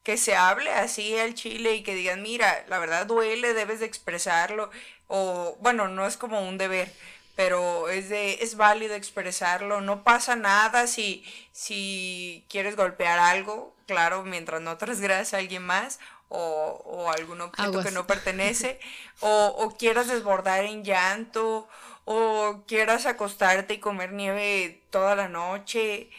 que 0.04 0.16
se 0.16 0.34
hable 0.34 0.72
así 0.72 1.18
al 1.20 1.34
chile 1.34 1.76
y 1.76 1.84
que 1.84 1.94
digan, 1.94 2.22
mira, 2.22 2.64
la 2.70 2.80
verdad 2.80 3.06
duele, 3.06 3.54
debes 3.54 3.82
de 3.82 3.86
expresarlo, 3.86 4.70
o 5.10 5.58
bueno, 5.60 5.90
no 5.90 6.08
es 6.08 6.16
como 6.16 6.40
un 6.48 6.58
deber, 6.58 6.90
pero 7.36 7.90
es 7.90 8.08
de, 8.08 8.36
es 8.42 8.56
válido 8.56 8.96
expresarlo, 8.96 9.82
no 9.82 10.06
pasa 10.06 10.38
nada 10.38 10.88
si, 10.88 11.26
si 11.52 12.46
quieres 12.50 12.78
golpear 12.78 13.20
algo, 13.20 13.76
claro, 13.88 14.24
mientras 14.24 14.62
no 14.62 14.78
transgredas 14.78 15.34
a 15.34 15.40
alguien 15.40 15.64
más, 15.66 16.00
o, 16.30 16.82
o 16.86 17.12
algún 17.12 17.42
objeto 17.42 17.82
que 17.82 17.92
no 17.92 18.08
pertenece, 18.08 18.80
o, 19.20 19.48
o 19.48 19.76
quieras 19.76 20.08
desbordar 20.08 20.64
en 20.64 20.86
llanto, 20.86 21.68
o 22.06 22.64
quieras 22.68 23.06
acostarte 23.06 23.74
y 23.74 23.80
comer 23.80 24.14
nieve 24.14 24.82
toda 24.92 25.14
la 25.18 25.28
noche, 25.28 26.10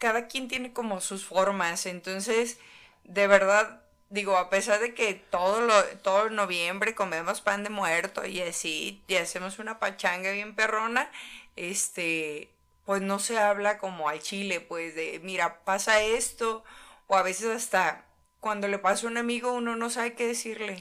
cada 0.00 0.26
quien 0.26 0.48
tiene 0.48 0.72
como 0.72 1.00
sus 1.00 1.24
formas, 1.24 1.86
entonces 1.86 2.58
de 3.04 3.26
verdad, 3.26 3.82
digo, 4.08 4.36
a 4.36 4.50
pesar 4.50 4.80
de 4.80 4.94
que 4.94 5.14
todo, 5.14 5.60
lo, 5.60 5.82
todo 6.02 6.30
noviembre 6.30 6.94
comemos 6.94 7.40
pan 7.40 7.64
de 7.64 7.70
muerto 7.70 8.24
y 8.26 8.40
así, 8.40 9.02
y 9.08 9.16
hacemos 9.16 9.58
una 9.58 9.78
pachanga 9.78 10.32
bien 10.32 10.54
perrona, 10.54 11.10
este, 11.56 12.48
pues 12.86 13.02
no 13.02 13.18
se 13.18 13.38
habla 13.38 13.78
como 13.78 14.08
al 14.08 14.20
chile, 14.20 14.60
pues 14.60 14.94
de, 14.94 15.20
mira, 15.22 15.60
pasa 15.64 16.00
esto, 16.02 16.64
o 17.06 17.16
a 17.16 17.22
veces 17.22 17.46
hasta 17.46 18.04
cuando 18.40 18.68
le 18.68 18.78
pasa 18.78 19.06
a 19.06 19.10
un 19.10 19.18
amigo 19.18 19.52
uno 19.52 19.76
no 19.76 19.90
sabe 19.90 20.14
qué 20.14 20.28
decirle. 20.28 20.80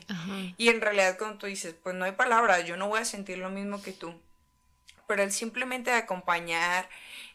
Y 0.57 0.69
en 0.69 0.79
realidad 0.81 1.17
cuando 1.17 1.39
tú 1.39 1.47
dices, 1.47 1.75
pues 1.83 1.95
no 1.95 2.05
hay 2.05 2.13
palabras, 2.13 2.65
yo 2.65 2.77
no 2.77 2.87
voy 2.87 3.01
a 3.01 3.05
sentir 3.05 3.37
lo 3.39 3.49
mismo 3.49 3.81
que 3.81 3.91
tú. 3.91 4.13
Pero 5.07 5.23
el 5.23 5.31
simplemente 5.31 5.91
acompañar, 5.91 6.87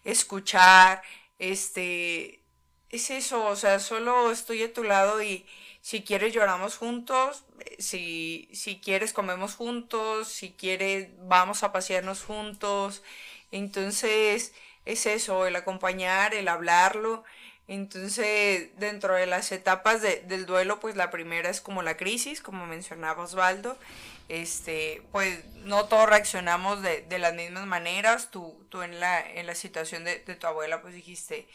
escuchar, 0.04 1.02
este, 1.38 2.42
es 2.90 3.10
eso, 3.10 3.46
o 3.46 3.56
sea, 3.56 3.78
solo 3.80 4.30
estoy 4.30 4.62
a 4.62 4.72
tu 4.72 4.84
lado 4.84 5.22
y 5.22 5.46
si 5.80 6.02
quieres 6.02 6.32
lloramos 6.32 6.76
juntos, 6.76 7.44
si, 7.78 8.48
si 8.52 8.80
quieres 8.80 9.12
comemos 9.12 9.54
juntos, 9.54 10.28
si 10.28 10.52
quieres 10.52 11.08
vamos 11.18 11.62
a 11.62 11.72
pasearnos 11.72 12.22
juntos. 12.24 13.02
Entonces 13.50 14.54
es 14.84 15.06
eso, 15.06 15.46
el 15.46 15.56
acompañar, 15.56 16.34
el 16.34 16.48
hablarlo. 16.48 17.24
Entonces, 17.68 18.70
dentro 18.78 19.14
de 19.14 19.26
las 19.26 19.50
etapas 19.52 20.02
del 20.02 20.46
duelo, 20.46 20.80
pues 20.80 20.96
la 20.96 21.10
primera 21.10 21.48
es 21.50 21.60
como 21.60 21.82
la 21.82 21.96
crisis, 21.96 22.40
como 22.42 22.66
mencionaba 22.66 23.24
Osvaldo. 23.24 23.78
Este, 24.28 25.02
pues 25.12 25.44
no 25.64 25.86
todos 25.86 26.08
reaccionamos 26.08 26.82
de, 26.82 27.02
de 27.02 27.18
las 27.18 27.34
mismas 27.34 27.66
maneras. 27.66 28.30
Tú, 28.30 28.66
tú 28.70 28.82
en, 28.82 29.00
la, 29.00 29.20
en 29.20 29.46
la 29.46 29.54
situación 29.54 30.04
de, 30.04 30.20
de 30.20 30.34
tu 30.36 30.46
abuela, 30.46 30.82
pues 30.82 30.94
dijiste, 30.94 31.48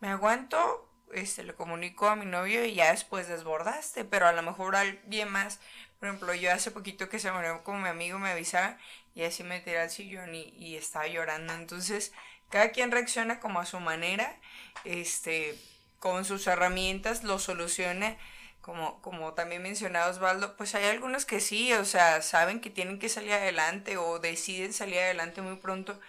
me 0.00 0.08
aguanto, 0.08 0.88
este, 1.12 1.44
le 1.44 1.54
comunico 1.54 2.08
a 2.08 2.16
mi 2.16 2.26
novio 2.26 2.64
y 2.64 2.74
ya 2.74 2.90
después 2.92 3.28
desbordaste, 3.28 4.04
pero 4.04 4.26
a 4.26 4.32
lo 4.32 4.42
mejor 4.42 4.76
alguien 4.76 5.28
más, 5.28 5.60
por 5.98 6.08
ejemplo, 6.08 6.34
yo 6.34 6.52
hace 6.52 6.70
poquito 6.70 7.08
que 7.08 7.18
se 7.18 7.30
murió 7.32 7.62
como 7.64 7.80
mi 7.80 7.88
amigo 7.88 8.18
me 8.18 8.30
avisaba 8.30 8.78
y 9.14 9.22
así 9.24 9.44
me 9.44 9.60
tiré 9.60 9.80
al 9.80 9.90
sillón 9.90 10.34
y, 10.34 10.54
y 10.56 10.76
estaba 10.76 11.06
llorando, 11.06 11.52
entonces 11.54 12.12
cada 12.50 12.70
quien 12.70 12.90
reacciona 12.90 13.40
como 13.40 13.60
a 13.60 13.66
su 13.66 13.80
manera, 13.80 14.36
este, 14.84 15.56
con 15.98 16.24
sus 16.24 16.46
herramientas 16.46 17.24
lo 17.24 17.38
soluciona, 17.38 18.16
como, 18.62 19.00
como 19.02 19.34
también 19.34 19.62
mencionaba 19.62 20.10
Osvaldo, 20.10 20.56
pues 20.56 20.74
hay 20.74 20.84
algunos 20.86 21.26
que 21.26 21.40
sí, 21.40 21.72
o 21.74 21.84
sea, 21.84 22.22
saben 22.22 22.60
que 22.60 22.70
tienen 22.70 22.98
que 22.98 23.08
salir 23.10 23.32
adelante 23.34 23.96
o 23.98 24.20
deciden 24.20 24.72
salir 24.72 24.98
adelante 25.00 25.42
muy 25.42 25.56
pronto, 25.56 26.00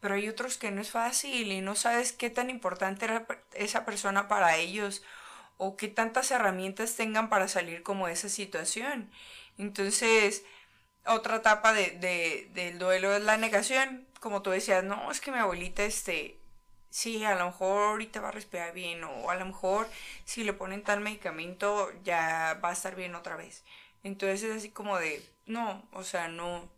pero 0.00 0.14
hay 0.14 0.28
otros 0.28 0.58
que 0.58 0.70
no 0.70 0.80
es 0.82 0.90
fácil 0.90 1.52
y 1.52 1.60
no 1.62 1.74
sabes 1.76 2.12
qué 2.12 2.30
tan 2.30 2.50
importante 2.50 3.06
era 3.06 3.26
esa 3.54 3.84
persona 3.86 4.28
para 4.28 4.56
ellos 4.58 5.02
o 5.58 5.76
qué 5.76 5.88
tantas 5.88 6.30
herramientas 6.30 6.96
tengan 6.96 7.28
para 7.30 7.48
salir 7.48 7.82
como 7.82 8.06
de 8.08 8.14
esa 8.14 8.28
situación. 8.28 9.10
Entonces, 9.58 10.44
otra 11.06 11.36
etapa 11.36 11.72
de, 11.72 12.48
del 12.54 12.78
duelo 12.78 13.14
es 13.14 13.22
la 13.22 13.36
negación. 13.36 14.06
Como 14.20 14.42
tú 14.42 14.50
decías, 14.50 14.84
no, 14.84 15.10
es 15.10 15.20
que 15.20 15.32
mi 15.32 15.38
abuelita, 15.38 15.84
este, 15.84 16.41
sí, 16.92 17.24
a 17.24 17.34
lo 17.34 17.46
mejor 17.46 17.82
ahorita 17.90 18.20
va 18.20 18.28
a 18.28 18.32
respirar 18.32 18.72
bien 18.74 19.02
o 19.04 19.30
a 19.30 19.34
lo 19.36 19.46
mejor 19.46 19.88
si 20.24 20.44
le 20.44 20.52
ponen 20.52 20.82
tal 20.84 21.00
medicamento 21.00 21.90
ya 22.04 22.60
va 22.62 22.68
a 22.70 22.72
estar 22.72 22.94
bien 22.94 23.14
otra 23.14 23.36
vez. 23.36 23.64
Entonces 24.04 24.42
es 24.44 24.56
así 24.56 24.68
como 24.70 24.98
de, 24.98 25.24
no, 25.46 25.82
o 25.92 26.04
sea, 26.04 26.28
no, 26.28 26.68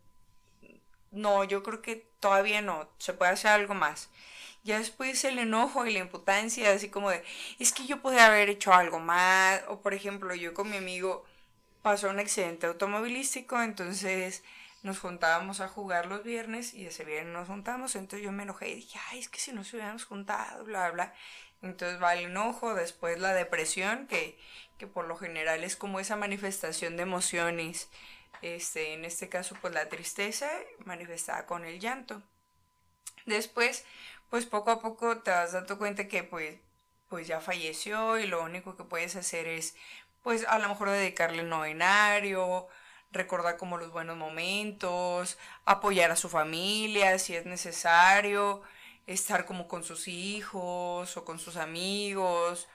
no, 1.10 1.44
yo 1.44 1.62
creo 1.62 1.82
que 1.82 2.06
todavía 2.20 2.62
no, 2.62 2.88
se 2.98 3.12
puede 3.14 3.32
hacer 3.32 3.50
algo 3.50 3.74
más. 3.74 4.08
Ya 4.64 4.78
después 4.78 5.24
el 5.24 5.38
enojo 5.38 5.86
y 5.86 5.92
la 5.92 6.00
imputancia, 6.00 6.72
así 6.72 6.88
como 6.88 7.10
de, 7.10 7.22
es 7.58 7.72
que 7.72 7.86
yo 7.86 8.00
podría 8.00 8.26
haber 8.26 8.48
hecho 8.50 8.72
algo 8.72 9.00
más, 9.00 9.62
o 9.68 9.80
por 9.80 9.94
ejemplo, 9.94 10.34
yo 10.34 10.54
con 10.54 10.70
mi 10.70 10.76
amigo 10.78 11.24
pasó 11.82 12.08
un 12.10 12.18
accidente 12.20 12.66
automovilístico, 12.66 13.60
entonces 13.62 14.42
nos 14.84 14.98
juntábamos 14.98 15.60
a 15.60 15.68
jugar 15.68 16.06
los 16.06 16.22
viernes 16.22 16.74
y 16.74 16.86
ese 16.86 17.04
viernes 17.04 17.32
nos 17.32 17.48
juntamos, 17.48 17.96
entonces 17.96 18.22
yo 18.22 18.32
me 18.32 18.42
enojé 18.42 18.68
y 18.68 18.74
dije, 18.76 19.00
ay, 19.10 19.18
es 19.18 19.30
que 19.30 19.40
si 19.40 19.50
nos 19.50 19.72
hubiéramos 19.72 20.04
juntado, 20.04 20.62
bla, 20.64 20.90
bla. 20.90 21.14
Entonces 21.62 22.00
va 22.02 22.12
el 22.12 22.26
enojo, 22.26 22.74
después 22.74 23.18
la 23.18 23.32
depresión, 23.32 24.06
que, 24.06 24.38
que 24.76 24.86
por 24.86 25.06
lo 25.06 25.16
general 25.16 25.64
es 25.64 25.76
como 25.76 26.00
esa 26.00 26.16
manifestación 26.16 26.98
de 26.98 27.04
emociones, 27.04 27.88
este, 28.42 28.92
en 28.92 29.06
este 29.06 29.30
caso 29.30 29.56
pues 29.62 29.72
la 29.72 29.88
tristeza 29.88 30.50
manifestada 30.84 31.46
con 31.46 31.64
el 31.64 31.80
llanto. 31.80 32.22
Después, 33.24 33.86
pues 34.28 34.44
poco 34.44 34.70
a 34.70 34.82
poco 34.82 35.22
te 35.22 35.30
vas 35.30 35.52
dando 35.52 35.78
cuenta 35.78 36.08
que 36.08 36.24
pues, 36.24 36.58
pues 37.08 37.26
ya 37.26 37.40
falleció 37.40 38.18
y 38.18 38.26
lo 38.26 38.42
único 38.42 38.76
que 38.76 38.84
puedes 38.84 39.16
hacer 39.16 39.46
es 39.46 39.74
pues 40.22 40.44
a 40.46 40.58
lo 40.58 40.68
mejor 40.68 40.90
dedicarle 40.90 41.40
el 41.40 41.48
novenario, 41.48 42.68
recordar 43.14 43.56
como 43.56 43.78
los 43.78 43.92
buenos 43.92 44.16
momentos, 44.16 45.38
apoyar 45.64 46.10
a 46.10 46.16
su 46.16 46.28
familia 46.28 47.18
si 47.18 47.34
es 47.34 47.46
necesario, 47.46 48.62
estar 49.06 49.46
como 49.46 49.68
con 49.68 49.84
sus 49.84 50.08
hijos 50.08 51.16
o 51.16 51.24
con 51.24 51.38
sus 51.38 51.56
amigos, 51.56 52.68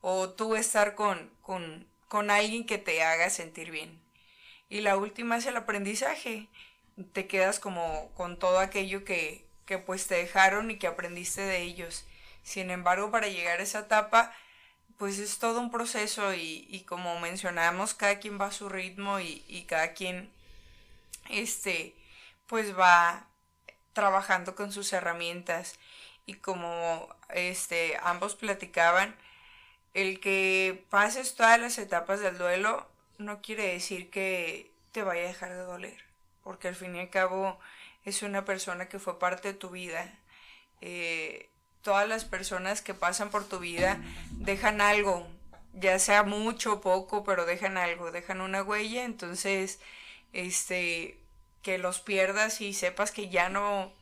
o 0.00 0.30
tú 0.30 0.56
estar 0.56 0.94
con, 0.94 1.30
con, 1.42 1.86
con 2.08 2.30
alguien 2.30 2.66
que 2.66 2.78
te 2.78 3.02
haga 3.02 3.30
sentir 3.30 3.70
bien. 3.70 4.00
Y 4.68 4.80
la 4.80 4.96
última 4.96 5.36
es 5.36 5.46
el 5.46 5.56
aprendizaje. 5.56 6.48
Te 7.12 7.26
quedas 7.26 7.60
como 7.60 8.10
con 8.14 8.38
todo 8.38 8.58
aquello 8.58 9.04
que, 9.04 9.46
que 9.66 9.78
pues 9.78 10.06
te 10.06 10.16
dejaron 10.16 10.70
y 10.70 10.78
que 10.78 10.86
aprendiste 10.86 11.42
de 11.42 11.62
ellos. 11.62 12.04
Sin 12.42 12.70
embargo, 12.70 13.10
para 13.10 13.28
llegar 13.28 13.60
a 13.60 13.62
esa 13.62 13.80
etapa, 13.80 14.34
pues 14.98 15.18
es 15.18 15.38
todo 15.38 15.60
un 15.60 15.70
proceso 15.70 16.34
y, 16.34 16.66
y 16.70 16.80
como 16.82 17.18
mencionamos, 17.20 17.94
cada 17.94 18.18
quien 18.20 18.40
va 18.40 18.46
a 18.46 18.52
su 18.52 18.68
ritmo 18.68 19.20
y, 19.20 19.44
y, 19.48 19.64
cada 19.64 19.92
quien, 19.94 20.30
este, 21.30 21.94
pues 22.46 22.78
va 22.78 23.26
trabajando 23.92 24.54
con 24.54 24.72
sus 24.72 24.92
herramientas 24.92 25.78
y 26.26 26.34
como, 26.34 27.08
este, 27.30 27.98
ambos 28.02 28.36
platicaban, 28.36 29.16
el 29.94 30.20
que 30.20 30.84
pases 30.90 31.34
todas 31.34 31.60
las 31.60 31.78
etapas 31.78 32.20
del 32.20 32.38
duelo 32.38 32.88
no 33.18 33.40
quiere 33.42 33.72
decir 33.72 34.10
que 34.10 34.70
te 34.92 35.02
vaya 35.02 35.22
a 35.22 35.28
dejar 35.28 35.50
de 35.50 35.58
doler, 35.58 36.04
porque 36.42 36.68
al 36.68 36.74
fin 36.76 36.96
y 36.96 37.00
al 37.00 37.10
cabo 37.10 37.58
es 38.04 38.22
una 38.22 38.44
persona 38.44 38.88
que 38.88 38.98
fue 38.98 39.18
parte 39.18 39.48
de 39.48 39.58
tu 39.58 39.70
vida. 39.70 40.12
Eh, 40.80 41.48
todas 41.84 42.08
las 42.08 42.24
personas 42.24 42.82
que 42.82 42.94
pasan 42.94 43.30
por 43.30 43.46
tu 43.46 43.60
vida 43.60 44.00
dejan 44.32 44.80
algo, 44.80 45.28
ya 45.74 45.98
sea 46.00 46.24
mucho 46.24 46.72
o 46.74 46.80
poco, 46.80 47.24
pero 47.24 47.44
dejan 47.44 47.76
algo, 47.76 48.10
dejan 48.10 48.40
una 48.40 48.62
huella, 48.62 49.04
entonces, 49.04 49.78
este, 50.32 51.18
que 51.62 51.78
los 51.78 52.00
pierdas 52.00 52.60
y 52.62 52.72
sepas 52.72 53.12
que 53.12 53.28
ya 53.28 53.50
no 53.50 53.92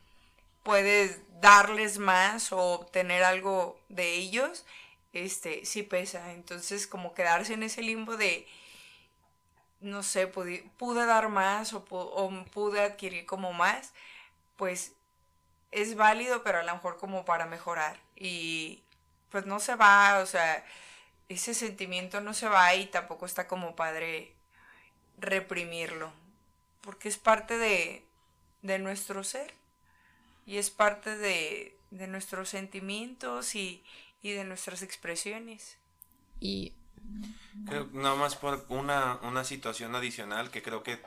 puedes 0.62 1.18
darles 1.40 1.98
más 1.98 2.52
o 2.52 2.58
obtener 2.58 3.24
algo 3.24 3.78
de 3.88 4.14
ellos, 4.14 4.64
este, 5.12 5.66
sí 5.66 5.82
pesa. 5.82 6.32
Entonces, 6.32 6.86
como 6.86 7.14
quedarse 7.14 7.54
en 7.54 7.64
ese 7.64 7.82
limbo 7.82 8.16
de, 8.16 8.46
no 9.80 10.04
sé, 10.04 10.28
pude, 10.28 10.70
dar 11.06 11.28
más 11.28 11.72
o, 11.72 11.84
o, 11.90 12.44
pude 12.52 12.80
adquirir 12.80 13.26
como 13.26 13.52
más, 13.52 13.92
pues 14.56 14.92
es 15.72 15.96
válido, 15.96 16.42
pero 16.42 16.58
a 16.58 16.62
lo 16.62 16.72
mejor 16.74 16.98
como 16.98 17.24
para 17.24 17.46
mejorar. 17.46 17.98
Y 18.16 18.82
pues 19.30 19.46
no 19.46 19.60
se 19.60 19.74
va, 19.74 20.20
o 20.20 20.26
sea, 20.26 20.64
ese 21.28 21.54
sentimiento 21.54 22.20
no 22.20 22.34
se 22.34 22.48
va 22.48 22.74
y 22.74 22.86
tampoco 22.86 23.26
está 23.26 23.48
como 23.48 23.74
padre 23.74 24.34
reprimirlo, 25.18 26.12
porque 26.82 27.08
es 27.08 27.18
parte 27.18 27.58
de, 27.58 28.04
de 28.62 28.78
nuestro 28.78 29.24
ser 29.24 29.52
y 30.46 30.58
es 30.58 30.70
parte 30.70 31.16
de, 31.16 31.76
de 31.90 32.06
nuestros 32.06 32.50
sentimientos 32.50 33.54
y, 33.54 33.82
y 34.22 34.32
de 34.32 34.44
nuestras 34.44 34.82
expresiones. 34.82 35.76
Y 36.40 36.72
Creo, 37.66 37.88
nada 37.92 38.14
más 38.14 38.36
por 38.36 38.64
una, 38.68 39.18
una 39.22 39.44
situación 39.44 39.94
adicional 39.94 40.50
que 40.50 40.62
creo 40.62 40.82
que 40.82 41.00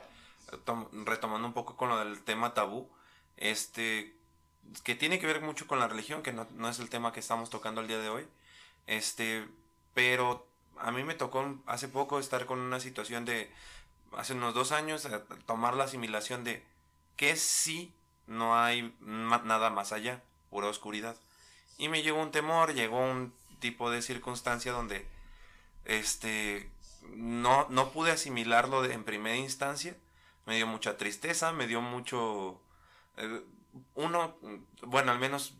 retomando 1.04 1.46
un 1.46 1.54
poco 1.54 1.76
con 1.76 1.88
lo 1.88 1.98
del 1.98 2.22
tema 2.22 2.54
tabú, 2.54 2.88
este 3.36 4.14
que 4.82 4.94
tiene 4.94 5.18
que 5.18 5.26
ver 5.26 5.40
mucho 5.40 5.66
con 5.66 5.78
la 5.78 5.88
religión, 5.88 6.22
que 6.22 6.32
no, 6.32 6.46
no, 6.56 6.68
es 6.68 6.78
el 6.78 6.90
tema 6.90 7.12
que 7.12 7.20
estamos 7.20 7.50
tocando 7.50 7.80
el 7.80 7.88
día 7.88 7.98
de 7.98 8.08
hoy. 8.08 8.26
Este, 8.86 9.46
pero 9.94 10.46
a 10.78 10.90
mí 10.90 11.02
me 11.04 11.14
tocó 11.14 11.58
hace 11.66 11.88
poco 11.88 12.18
estar 12.18 12.46
con 12.46 12.60
una 12.60 12.80
situación 12.80 13.24
de 13.24 13.50
hace 14.16 14.34
unos 14.34 14.54
dos 14.54 14.72
años 14.72 15.06
tomar 15.46 15.74
la 15.74 15.84
asimilación 15.84 16.44
de 16.44 16.62
que 17.16 17.36
sí 17.36 17.92
no 18.26 18.58
hay 18.58 18.94
nada 19.00 19.70
más 19.70 19.92
allá, 19.92 20.22
pura 20.50 20.68
oscuridad. 20.68 21.16
Y 21.78 21.88
me 21.88 22.02
llegó 22.02 22.20
un 22.20 22.30
temor, 22.30 22.74
llegó 22.74 22.98
un 22.98 23.32
tipo 23.60 23.90
de 23.90 24.02
circunstancia 24.02 24.72
donde 24.72 25.06
este, 25.84 26.70
no, 27.14 27.66
no 27.70 27.90
pude 27.90 28.12
asimilarlo 28.12 28.84
en 28.84 29.04
primera 29.04 29.36
instancia. 29.36 29.96
Me 30.46 30.56
dio 30.56 30.66
mucha 30.66 30.96
tristeza, 30.96 31.52
me 31.52 31.66
dio 31.66 31.80
mucho... 31.80 32.60
Eh, 33.16 33.42
uno, 33.94 34.36
bueno, 34.82 35.12
al 35.12 35.18
menos 35.18 35.54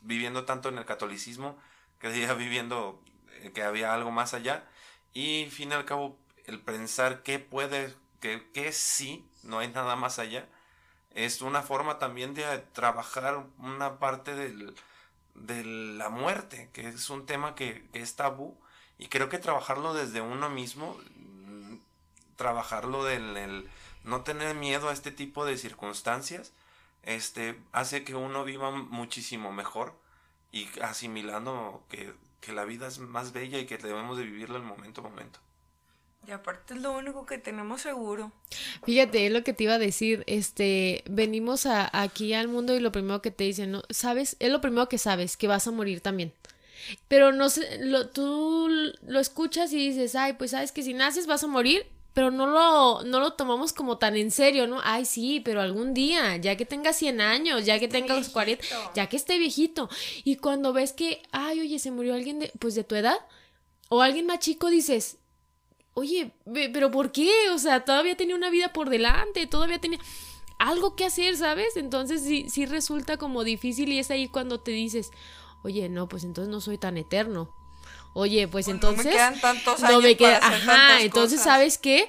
viviendo 0.00 0.44
tanto 0.44 0.68
en 0.68 0.78
el 0.78 0.84
catolicismo, 0.84 1.58
creía 1.98 2.34
viviendo 2.34 3.02
eh, 3.40 3.52
que 3.52 3.62
había 3.62 3.94
algo 3.94 4.10
más 4.10 4.34
allá. 4.34 4.68
Y 5.12 5.46
fin 5.50 5.70
y 5.70 5.74
al 5.74 5.84
cabo, 5.84 6.18
el 6.46 6.60
pensar 6.60 7.22
que 7.22 7.38
puede, 7.38 7.94
que, 8.20 8.50
que 8.52 8.72
sí, 8.72 9.26
no 9.42 9.58
hay 9.58 9.68
nada 9.68 9.96
más 9.96 10.18
allá, 10.18 10.48
es 11.10 11.42
una 11.42 11.62
forma 11.62 11.98
también 11.98 12.34
de 12.34 12.58
trabajar 12.72 13.46
una 13.58 13.98
parte 13.98 14.34
del, 14.34 14.74
de 15.34 15.64
la 15.64 16.08
muerte, 16.08 16.70
que 16.72 16.88
es 16.88 17.08
un 17.10 17.26
tema 17.26 17.54
que, 17.54 17.86
que 17.92 18.00
es 18.00 18.16
tabú 18.16 18.58
y 18.98 19.08
creo 19.08 19.28
que 19.28 19.38
trabajarlo 19.38 19.94
desde 19.94 20.20
uno 20.20 20.50
mismo, 20.50 20.98
mm, 21.16 21.76
trabajarlo 22.36 23.04
del 23.04 23.36
el, 23.36 23.70
no 24.04 24.22
tener 24.22 24.54
miedo 24.54 24.88
a 24.88 24.92
este 24.92 25.10
tipo 25.10 25.44
de 25.44 25.56
circunstancias, 25.56 26.52
este, 27.06 27.60
hace 27.72 28.04
que 28.04 28.14
uno 28.14 28.44
viva 28.44 28.70
muchísimo 28.70 29.52
mejor 29.52 29.94
y 30.52 30.68
asimilando 30.82 31.84
que, 31.88 32.12
que 32.40 32.52
la 32.52 32.64
vida 32.64 32.86
es 32.86 32.98
más 32.98 33.32
bella 33.32 33.58
y 33.58 33.66
que 33.66 33.78
debemos 33.78 34.18
de 34.18 34.24
vivirla 34.24 34.56
el 34.56 34.62
momento 34.62 35.00
a 35.00 35.04
momento. 35.04 35.40
Y 36.26 36.30
aparte 36.30 36.74
es 36.74 36.80
lo 36.80 36.96
único 36.96 37.26
que 37.26 37.38
tenemos 37.38 37.82
seguro. 37.82 38.32
Fíjate, 38.84 39.26
es 39.26 39.32
lo 39.32 39.44
que 39.44 39.52
te 39.52 39.64
iba 39.64 39.74
a 39.74 39.78
decir, 39.78 40.24
este, 40.26 41.04
venimos 41.06 41.66
a, 41.66 41.90
aquí 41.92 42.32
al 42.32 42.48
mundo 42.48 42.74
y 42.74 42.80
lo 42.80 42.92
primero 42.92 43.20
que 43.20 43.30
te 43.30 43.44
dicen, 43.44 43.72
¿no? 43.72 43.82
¿Sabes? 43.90 44.36
Es 44.38 44.50
lo 44.50 44.60
primero 44.60 44.88
que 44.88 44.96
sabes, 44.96 45.36
que 45.36 45.48
vas 45.48 45.66
a 45.66 45.70
morir 45.70 46.00
también. 46.00 46.32
Pero 47.08 47.32
no 47.32 47.50
sé, 47.50 47.78
lo, 47.80 48.08
tú 48.08 48.68
lo 49.02 49.20
escuchas 49.20 49.72
y 49.72 49.88
dices, 49.88 50.14
ay, 50.14 50.34
pues 50.34 50.52
sabes 50.52 50.72
que 50.72 50.82
si 50.82 50.94
naces 50.94 51.26
vas 51.26 51.44
a 51.44 51.46
morir, 51.46 51.86
pero 52.14 52.30
no 52.30 52.46
lo, 52.46 53.02
no 53.02 53.18
lo 53.18 53.32
tomamos 53.32 53.72
como 53.72 53.98
tan 53.98 54.16
en 54.16 54.30
serio, 54.30 54.68
¿no? 54.68 54.80
Ay, 54.84 55.04
sí, 55.04 55.40
pero 55.40 55.60
algún 55.60 55.94
día, 55.94 56.36
ya 56.36 56.56
que 56.56 56.64
tenga 56.64 56.92
100 56.92 57.20
años, 57.20 57.66
ya 57.66 57.80
que 57.80 57.88
tenga 57.88 58.14
los 58.14 58.28
40, 58.28 58.64
ya 58.94 59.08
que 59.08 59.16
esté 59.16 59.36
viejito. 59.36 59.90
Y 60.22 60.36
cuando 60.36 60.72
ves 60.72 60.92
que, 60.92 61.22
ay, 61.32 61.60
oye, 61.60 61.78
se 61.80 61.90
murió 61.90 62.14
alguien 62.14 62.38
de, 62.38 62.52
pues 62.60 62.76
de 62.76 62.84
tu 62.84 62.94
edad, 62.94 63.18
o 63.88 64.00
alguien 64.00 64.26
más 64.26 64.38
chico, 64.38 64.70
dices, 64.70 65.18
oye, 65.94 66.32
pero 66.44 66.92
¿por 66.92 67.10
qué? 67.10 67.30
O 67.52 67.58
sea, 67.58 67.84
todavía 67.84 68.16
tenía 68.16 68.36
una 68.36 68.48
vida 68.48 68.72
por 68.72 68.90
delante, 68.90 69.48
todavía 69.48 69.80
tenía 69.80 69.98
algo 70.60 70.94
que 70.94 71.04
hacer, 71.04 71.36
¿sabes? 71.36 71.76
Entonces 71.76 72.22
sí, 72.22 72.46
sí 72.48 72.64
resulta 72.64 73.16
como 73.16 73.42
difícil 73.42 73.92
y 73.92 73.98
es 73.98 74.12
ahí 74.12 74.28
cuando 74.28 74.60
te 74.60 74.70
dices, 74.70 75.10
oye, 75.64 75.88
no, 75.88 76.08
pues 76.08 76.22
entonces 76.22 76.50
no 76.50 76.60
soy 76.60 76.78
tan 76.78 76.96
eterno. 76.96 77.52
Oye, 78.14 78.48
pues 78.48 78.68
entonces... 78.68 79.04
No 79.04 79.10
me 79.10 79.16
quedan 79.16 79.40
tantos 79.40 79.82
años. 79.82 80.02
me 80.02 80.16
queda, 80.16 80.40
para 80.40 80.56
hacer 80.56 80.70
ajá, 80.70 81.00
entonces, 81.02 81.40
¿sabes 81.40 81.78
qué? 81.78 82.08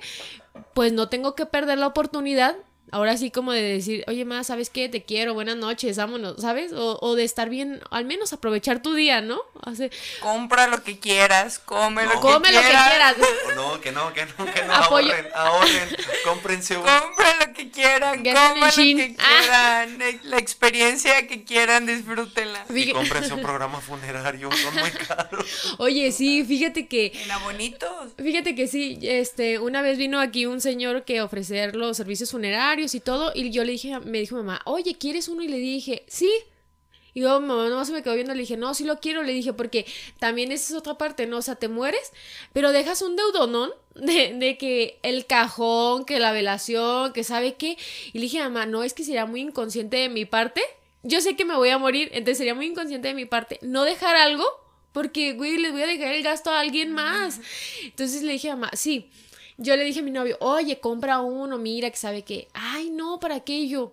Pues 0.73 0.93
no 0.93 1.09
tengo 1.09 1.35
que 1.35 1.45
perder 1.45 1.79
la 1.79 1.87
oportunidad. 1.87 2.55
Ahora 2.95 3.17
sí 3.17 3.29
como 3.29 3.51
de 3.51 3.61
decir, 3.61 4.05
oye, 4.07 4.23
más, 4.23 4.47
¿sabes 4.47 4.69
qué? 4.69 4.87
Te 4.87 5.03
quiero, 5.03 5.33
buenas 5.33 5.57
noches, 5.57 5.97
vámonos, 5.97 6.37
¿sabes? 6.39 6.71
O, 6.71 6.97
o 7.01 7.15
de 7.15 7.25
estar 7.25 7.49
bien, 7.49 7.81
al 7.91 8.05
menos 8.05 8.31
aprovechar 8.31 8.81
tu 8.81 8.93
día, 8.93 9.19
¿no? 9.19 9.41
Hace... 9.63 9.91
Compra 10.21 10.67
lo 10.67 10.81
que 10.81 10.97
quieras, 10.97 11.59
come 11.59 12.03
no, 12.03 12.13
lo 12.13 12.15
que 12.15 12.21
come 12.21 12.47
quieras. 12.47 12.63
lo 12.63 12.71
que 12.71 12.89
quieras. 12.89 13.15
No, 13.57 13.81
que 13.81 13.91
no, 13.91 14.13
que 14.13 14.25
no, 14.25 14.45
que 14.45 14.63
no, 14.63 14.73
Apoyo. 14.73 15.11
ahorren, 15.11 15.27
ahorren, 15.35 15.97
cómprense 16.23 16.77
un... 16.77 16.83
Compra 16.83 17.45
lo 17.45 17.53
que 17.53 17.69
quieran, 17.69 18.23
coman 18.23 18.61
lo 18.61 18.71
que. 18.71 19.15
Ah. 19.19 19.41
quieran, 19.41 20.01
eh, 20.01 20.19
la 20.23 20.37
experiencia 20.37 21.27
que 21.27 21.43
quieran, 21.43 21.85
disfrútenla. 21.85 22.65
Y 22.69 22.93
cómprense 22.93 23.33
un 23.33 23.41
programa 23.41 23.81
funerario, 23.81 24.49
son 24.53 24.73
muy 24.73 24.91
caros. 24.91 25.75
Oye, 25.79 26.13
sí, 26.13 26.45
fíjate 26.45 26.87
que 26.87 27.11
En 27.25 27.31
Fíjate 28.17 28.55
que 28.55 28.67
sí, 28.67 28.97
este, 29.01 29.59
una 29.59 29.81
vez 29.81 29.97
vino 29.97 30.19
aquí 30.19 30.45
un 30.45 30.61
señor 30.61 31.03
que 31.03 31.21
ofrecer 31.21 31.75
los 31.75 31.97
servicios 31.97 32.31
funerarios 32.31 32.95
y 32.95 32.99
todo, 32.99 33.31
y 33.33 33.51
yo 33.51 33.63
le 33.63 33.73
dije, 33.73 33.99
me 33.99 34.19
dijo 34.19 34.35
mamá, 34.35 34.61
oye, 34.65 34.95
¿quieres 34.97 35.27
uno? 35.27 35.41
Y 35.41 35.47
le 35.47 35.57
dije, 35.57 36.03
sí. 36.07 36.31
Y 37.13 37.21
yo, 37.21 37.39
mamá, 37.39 37.69
no 37.69 37.85
se 37.85 37.93
me 37.93 38.03
quedó 38.03 38.15
viendo, 38.15 38.33
le 38.33 38.41
dije, 38.41 38.57
no, 38.57 38.73
sí 38.73 38.83
lo 38.83 38.99
quiero, 38.99 39.23
le 39.23 39.31
dije, 39.31 39.53
porque 39.53 39.85
también 40.19 40.51
esa 40.51 40.73
es 40.73 40.77
otra 40.77 40.97
parte, 40.97 41.27
¿no? 41.27 41.37
O 41.37 41.41
sea, 41.41 41.55
te 41.55 41.69
mueres, 41.69 42.11
pero 42.51 42.71
dejas 42.71 43.01
un 43.01 43.15
deudonón 43.15 43.71
de, 43.95 44.33
de 44.33 44.57
que 44.57 44.99
el 45.01 45.25
cajón, 45.25 46.05
que 46.05 46.19
la 46.19 46.33
velación, 46.33 47.13
que 47.13 47.23
sabe 47.23 47.55
qué. 47.55 47.77
Y 48.11 48.19
le 48.19 48.23
dije, 48.23 48.39
mamá, 48.39 48.65
no, 48.65 48.83
es 48.83 48.93
que 48.93 49.03
sería 49.03 49.25
muy 49.25 49.41
inconsciente 49.41 49.97
de 49.97 50.09
mi 50.09 50.25
parte. 50.25 50.61
Yo 51.03 51.21
sé 51.21 51.35
que 51.35 51.45
me 51.45 51.55
voy 51.55 51.69
a 51.69 51.77
morir, 51.77 52.09
entonces 52.11 52.37
sería 52.37 52.55
muy 52.55 52.65
inconsciente 52.65 53.07
de 53.07 53.13
mi 53.13 53.25
parte 53.25 53.59
no 53.61 53.83
dejar 53.83 54.15
algo 54.15 54.45
porque, 54.95 55.33
güey, 55.33 55.57
les 55.57 55.73
voy 55.73 55.81
a 55.81 55.87
dejar 55.87 56.13
el 56.13 56.23
gasto 56.23 56.49
a 56.49 56.61
alguien 56.61 56.93
más. 56.93 57.41
Entonces 57.83 58.23
le 58.23 58.31
dije 58.31 58.49
a 58.49 58.55
mamá, 58.55 58.71
sí. 58.75 59.09
Yo 59.57 59.75
le 59.75 59.83
dije 59.83 59.99
a 59.99 60.03
mi 60.03 60.09
novio, 60.09 60.37
oye, 60.39 60.79
compra 60.79 61.19
uno, 61.19 61.57
mira, 61.57 61.89
que 61.89 61.97
sabe 61.97 62.21
que, 62.21 62.47
ay, 62.53 62.91
no, 62.91 63.19
¿para 63.19 63.41
qué? 63.41 63.57
Y 63.57 63.67
yo, 63.67 63.91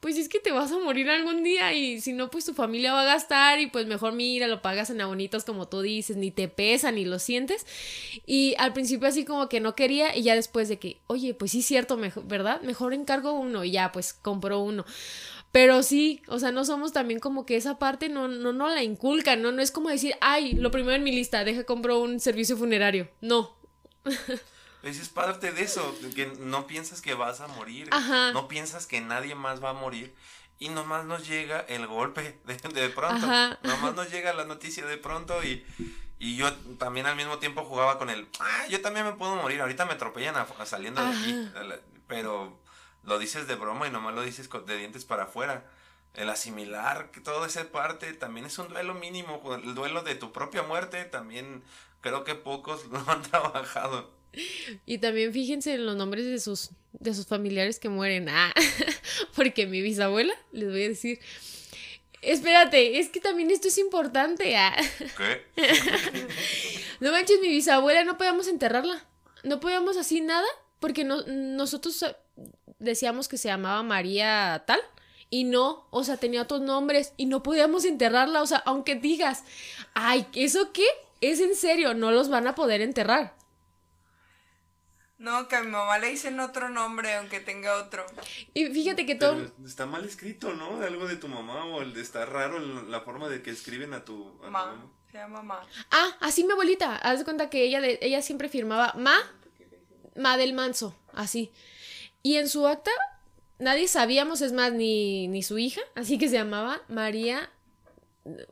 pues 0.00 0.16
es 0.16 0.30
que 0.30 0.40
te 0.40 0.50
vas 0.50 0.72
a 0.72 0.78
morir 0.78 1.10
algún 1.10 1.42
día 1.42 1.74
y 1.74 2.00
si 2.00 2.14
no, 2.14 2.30
pues 2.30 2.46
tu 2.46 2.54
familia 2.54 2.94
va 2.94 3.02
a 3.02 3.04
gastar 3.04 3.60
y 3.60 3.66
pues 3.66 3.86
mejor 3.86 4.14
mira, 4.14 4.46
lo 4.46 4.62
pagas 4.62 4.88
en 4.88 5.02
abonitos 5.02 5.44
como 5.44 5.68
tú 5.68 5.82
dices, 5.82 6.16
ni 6.16 6.30
te 6.30 6.48
pesa, 6.48 6.90
ni 6.90 7.04
lo 7.04 7.18
sientes. 7.18 7.66
Y 8.24 8.54
al 8.56 8.72
principio 8.72 9.08
así 9.08 9.26
como 9.26 9.50
que 9.50 9.60
no 9.60 9.74
quería 9.74 10.16
y 10.16 10.22
ya 10.22 10.34
después 10.34 10.70
de 10.70 10.78
que, 10.78 10.96
oye, 11.06 11.34
pues 11.34 11.50
sí 11.50 11.58
es 11.58 11.66
cierto, 11.66 11.98
mejor, 11.98 12.26
¿verdad? 12.26 12.62
Mejor 12.62 12.94
encargo 12.94 13.34
uno 13.34 13.62
y 13.62 13.72
ya, 13.72 13.92
pues 13.92 14.14
compró 14.14 14.60
uno. 14.60 14.86
Pero 15.52 15.82
sí, 15.82 16.22
o 16.28 16.38
sea, 16.38 16.52
no 16.52 16.64
somos 16.64 16.92
también 16.92 17.18
como 17.18 17.44
que 17.44 17.56
esa 17.56 17.78
parte 17.78 18.08
no, 18.08 18.28
no, 18.28 18.52
no 18.52 18.68
la 18.68 18.82
inculcan, 18.84 19.42
¿no? 19.42 19.50
No 19.50 19.60
es 19.62 19.72
como 19.72 19.88
decir, 19.88 20.14
ay, 20.20 20.52
lo 20.52 20.70
primero 20.70 20.94
en 20.94 21.02
mi 21.02 21.10
lista, 21.12 21.42
deja 21.44 21.64
compro 21.64 21.98
un 22.00 22.20
servicio 22.20 22.56
funerario. 22.56 23.08
No. 23.20 23.56
Esa 24.82 25.02
es 25.02 25.08
parte 25.10 25.52
de 25.52 25.62
eso, 25.62 25.94
que 26.14 26.26
no 26.38 26.66
piensas 26.66 27.02
que 27.02 27.12
vas 27.14 27.40
a 27.42 27.48
morir, 27.48 27.88
Ajá. 27.90 28.32
no 28.32 28.48
piensas 28.48 28.86
que 28.86 29.02
nadie 29.02 29.34
más 29.34 29.62
va 29.62 29.70
a 29.70 29.74
morir 29.74 30.14
y 30.58 30.70
nomás 30.70 31.04
nos 31.04 31.28
llega 31.28 31.60
el 31.68 31.86
golpe 31.86 32.38
de, 32.46 32.56
de 32.56 32.88
pronto, 32.88 33.26
Ajá. 33.26 33.58
nomás 33.62 33.94
nos 33.94 34.10
llega 34.10 34.32
la 34.32 34.46
noticia 34.46 34.86
de 34.86 34.96
pronto 34.96 35.44
y, 35.44 35.66
y 36.18 36.36
yo 36.36 36.50
también 36.78 37.04
al 37.04 37.14
mismo 37.16 37.36
tiempo 37.38 37.62
jugaba 37.64 37.98
con 37.98 38.08
el, 38.08 38.26
ah, 38.38 38.66
yo 38.70 38.80
también 38.80 39.04
me 39.04 39.12
puedo 39.12 39.36
morir, 39.36 39.60
ahorita 39.60 39.84
me 39.84 39.92
atropellan 39.92 40.36
a- 40.36 40.46
a 40.58 40.64
saliendo 40.64 41.02
de 41.04 41.08
aquí, 41.10 41.48
pero 42.06 42.58
lo 43.04 43.18
dices 43.18 43.46
de 43.46 43.54
broma 43.54 43.86
y 43.86 43.90
nomás 43.90 44.14
lo 44.14 44.22
dices 44.22 44.48
con- 44.48 44.66
de 44.66 44.76
dientes 44.76 45.04
para 45.04 45.24
afuera. 45.24 45.64
El 46.14 46.28
asimilar 46.28 47.10
que 47.12 47.20
toda 47.20 47.46
esa 47.46 47.70
parte 47.70 48.12
también 48.14 48.46
es 48.46 48.58
un 48.58 48.68
duelo 48.68 48.94
mínimo, 48.94 49.40
el 49.54 49.74
duelo 49.74 50.02
de 50.02 50.16
tu 50.16 50.32
propia 50.32 50.62
muerte 50.62 51.04
también 51.04 51.62
creo 52.00 52.24
que 52.24 52.34
pocos 52.34 52.84
lo 52.90 52.98
han 53.10 53.22
trabajado. 53.22 54.10
Y 54.86 54.98
también 54.98 55.32
fíjense 55.32 55.74
en 55.74 55.86
los 55.86 55.96
nombres 55.96 56.24
de 56.24 56.38
sus, 56.38 56.70
de 56.92 57.14
sus 57.14 57.26
familiares 57.26 57.78
que 57.80 57.88
mueren. 57.88 58.28
Ah, 58.28 58.52
porque 59.34 59.66
mi 59.66 59.82
bisabuela, 59.82 60.32
les 60.52 60.68
voy 60.70 60.84
a 60.84 60.88
decir. 60.88 61.18
Espérate, 62.22 62.98
es 63.00 63.08
que 63.08 63.18
también 63.20 63.50
esto 63.50 63.68
es 63.68 63.78
importante. 63.78 64.56
Ah. 64.56 64.76
¿Qué? 65.16 65.46
No 67.00 67.12
manches, 67.12 67.40
mi 67.40 67.48
bisabuela 67.48 68.04
no 68.04 68.18
podíamos 68.18 68.46
enterrarla. 68.46 69.02
No 69.42 69.58
podíamos 69.58 69.96
así 69.96 70.20
nada, 70.20 70.46
porque 70.80 71.02
no, 71.02 71.22
nosotros 71.26 72.04
decíamos 72.80 73.28
que 73.28 73.38
se 73.38 73.48
llamaba 73.48 73.82
María 73.82 74.64
tal. 74.66 74.80
Y 75.32 75.44
no, 75.44 75.86
o 75.90 76.02
sea, 76.02 76.16
tenía 76.16 76.42
otros 76.42 76.60
nombres 76.60 77.12
y 77.16 77.26
no 77.26 77.42
podíamos 77.44 77.84
enterrarla. 77.84 78.42
O 78.42 78.46
sea, 78.46 78.58
aunque 78.58 78.96
digas, 78.96 79.44
ay, 79.94 80.26
¿eso 80.34 80.72
qué? 80.72 80.86
Es 81.20 81.38
en 81.38 81.54
serio, 81.54 81.94
no 81.94 82.10
los 82.10 82.28
van 82.28 82.48
a 82.48 82.56
poder 82.56 82.80
enterrar. 82.80 83.36
No, 85.18 85.48
que 85.48 85.56
a 85.56 85.62
mi 85.62 85.70
mamá 85.70 85.98
le 85.98 86.08
dicen 86.08 86.40
otro 86.40 86.70
nombre, 86.70 87.14
aunque 87.14 87.40
tenga 87.40 87.76
otro. 87.76 88.06
Y 88.54 88.66
fíjate 88.68 89.04
que 89.04 89.14
todo... 89.14 89.34
Pero 89.36 89.68
está 89.68 89.84
mal 89.84 90.02
escrito, 90.06 90.54
¿no? 90.54 90.82
Algo 90.82 91.06
de 91.06 91.16
tu 91.16 91.28
mamá 91.28 91.66
o 91.66 91.82
el 91.82 91.92
de 91.92 92.00
está 92.00 92.24
raro 92.24 92.58
la 92.58 93.02
forma 93.02 93.28
de 93.28 93.42
que 93.42 93.50
escriben 93.50 93.92
a 93.92 94.02
tu, 94.02 94.28
a 94.42 94.46
tu 94.46 94.50
Ma, 94.50 94.66
mamá. 94.66 94.90
se 95.12 95.18
llama 95.18 95.42
Ma. 95.42 95.62
Ah, 95.90 96.16
así 96.20 96.42
mi 96.42 96.52
abuelita. 96.52 96.96
Haz 96.96 97.18
de 97.18 97.24
cuenta 97.26 97.50
que 97.50 97.62
ella, 97.64 97.82
de, 97.82 97.98
ella 98.00 98.22
siempre 98.22 98.48
firmaba 98.48 98.94
Ma, 98.96 99.14
Ma 100.16 100.38
del 100.38 100.54
Manso, 100.54 100.96
así. 101.12 101.52
Y 102.22 102.36
en 102.36 102.48
su 102.48 102.66
acta, 102.66 102.90
nadie 103.58 103.88
sabíamos, 103.88 104.40
es 104.42 104.52
más, 104.52 104.72
ni, 104.72 105.28
ni 105.28 105.42
su 105.42 105.58
hija, 105.58 105.80
así 105.94 106.18
que 106.18 106.28
se 106.28 106.34
llamaba 106.34 106.82
María, 106.88 107.50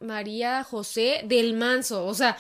María 0.01 0.65
José 0.65 1.23
del 1.25 1.55
Manso. 1.55 2.07
O 2.07 2.15
sea, 2.15 2.39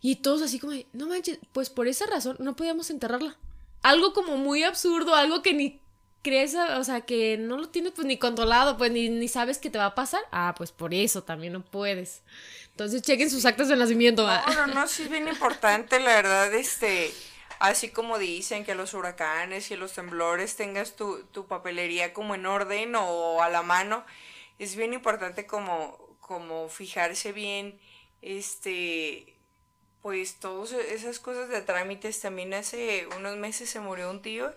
y 0.00 0.16
todos 0.16 0.42
así 0.42 0.58
como, 0.58 0.72
de, 0.72 0.86
no 0.92 1.06
manches, 1.06 1.38
pues 1.52 1.70
por 1.70 1.88
esa 1.88 2.06
razón 2.06 2.36
no 2.38 2.56
podíamos 2.56 2.90
enterrarla. 2.90 3.36
Algo 3.82 4.12
como 4.12 4.36
muy 4.36 4.62
absurdo, 4.62 5.14
algo 5.14 5.42
que 5.42 5.54
ni 5.54 5.80
crees, 6.22 6.54
o 6.54 6.84
sea, 6.84 7.00
que 7.02 7.38
no 7.38 7.56
lo 7.56 7.68
tienes 7.68 7.92
pues 7.92 8.06
ni 8.06 8.18
controlado, 8.18 8.76
pues 8.76 8.92
ni, 8.92 9.08
ni 9.08 9.28
sabes 9.28 9.58
qué 9.58 9.70
te 9.70 9.78
va 9.78 9.86
a 9.86 9.94
pasar. 9.94 10.20
Ah, 10.32 10.54
pues 10.56 10.70
por 10.72 10.94
eso 10.94 11.22
también 11.22 11.52
no 11.52 11.62
puedes. 11.62 12.22
Entonces 12.70 13.02
chequen 13.02 13.30
sus 13.30 13.44
actas 13.44 13.68
de 13.68 13.76
nacimiento. 13.76 14.26
No, 14.26 14.66
no, 14.66 14.74
no, 14.74 14.86
sí 14.86 15.02
es 15.02 15.10
bien 15.10 15.28
importante, 15.28 15.98
la 16.00 16.14
verdad, 16.14 16.54
este, 16.54 17.12
así 17.60 17.90
como 17.90 18.18
dicen 18.18 18.64
que 18.64 18.74
los 18.74 18.94
huracanes 18.94 19.70
y 19.70 19.76
los 19.76 19.92
temblores 19.92 20.56
tengas 20.56 20.96
tu, 20.96 21.22
tu 21.26 21.46
papelería 21.46 22.12
como 22.12 22.34
en 22.34 22.46
orden 22.46 22.94
o 22.96 23.42
a 23.42 23.50
la 23.50 23.62
mano, 23.62 24.04
es 24.58 24.76
bien 24.76 24.94
importante 24.94 25.46
como, 25.46 26.16
como 26.20 26.68
fijarse 26.68 27.32
bien, 27.32 27.78
este, 28.22 29.36
pues 30.02 30.36
todas 30.36 30.72
esas 30.72 31.20
cosas 31.20 31.50
de 31.50 31.60
trámites, 31.60 32.20
también 32.20 32.54
hace 32.54 33.06
unos 33.16 33.36
meses 33.36 33.68
se 33.70 33.80
murió 33.80 34.10
un 34.10 34.22
tío 34.22 34.54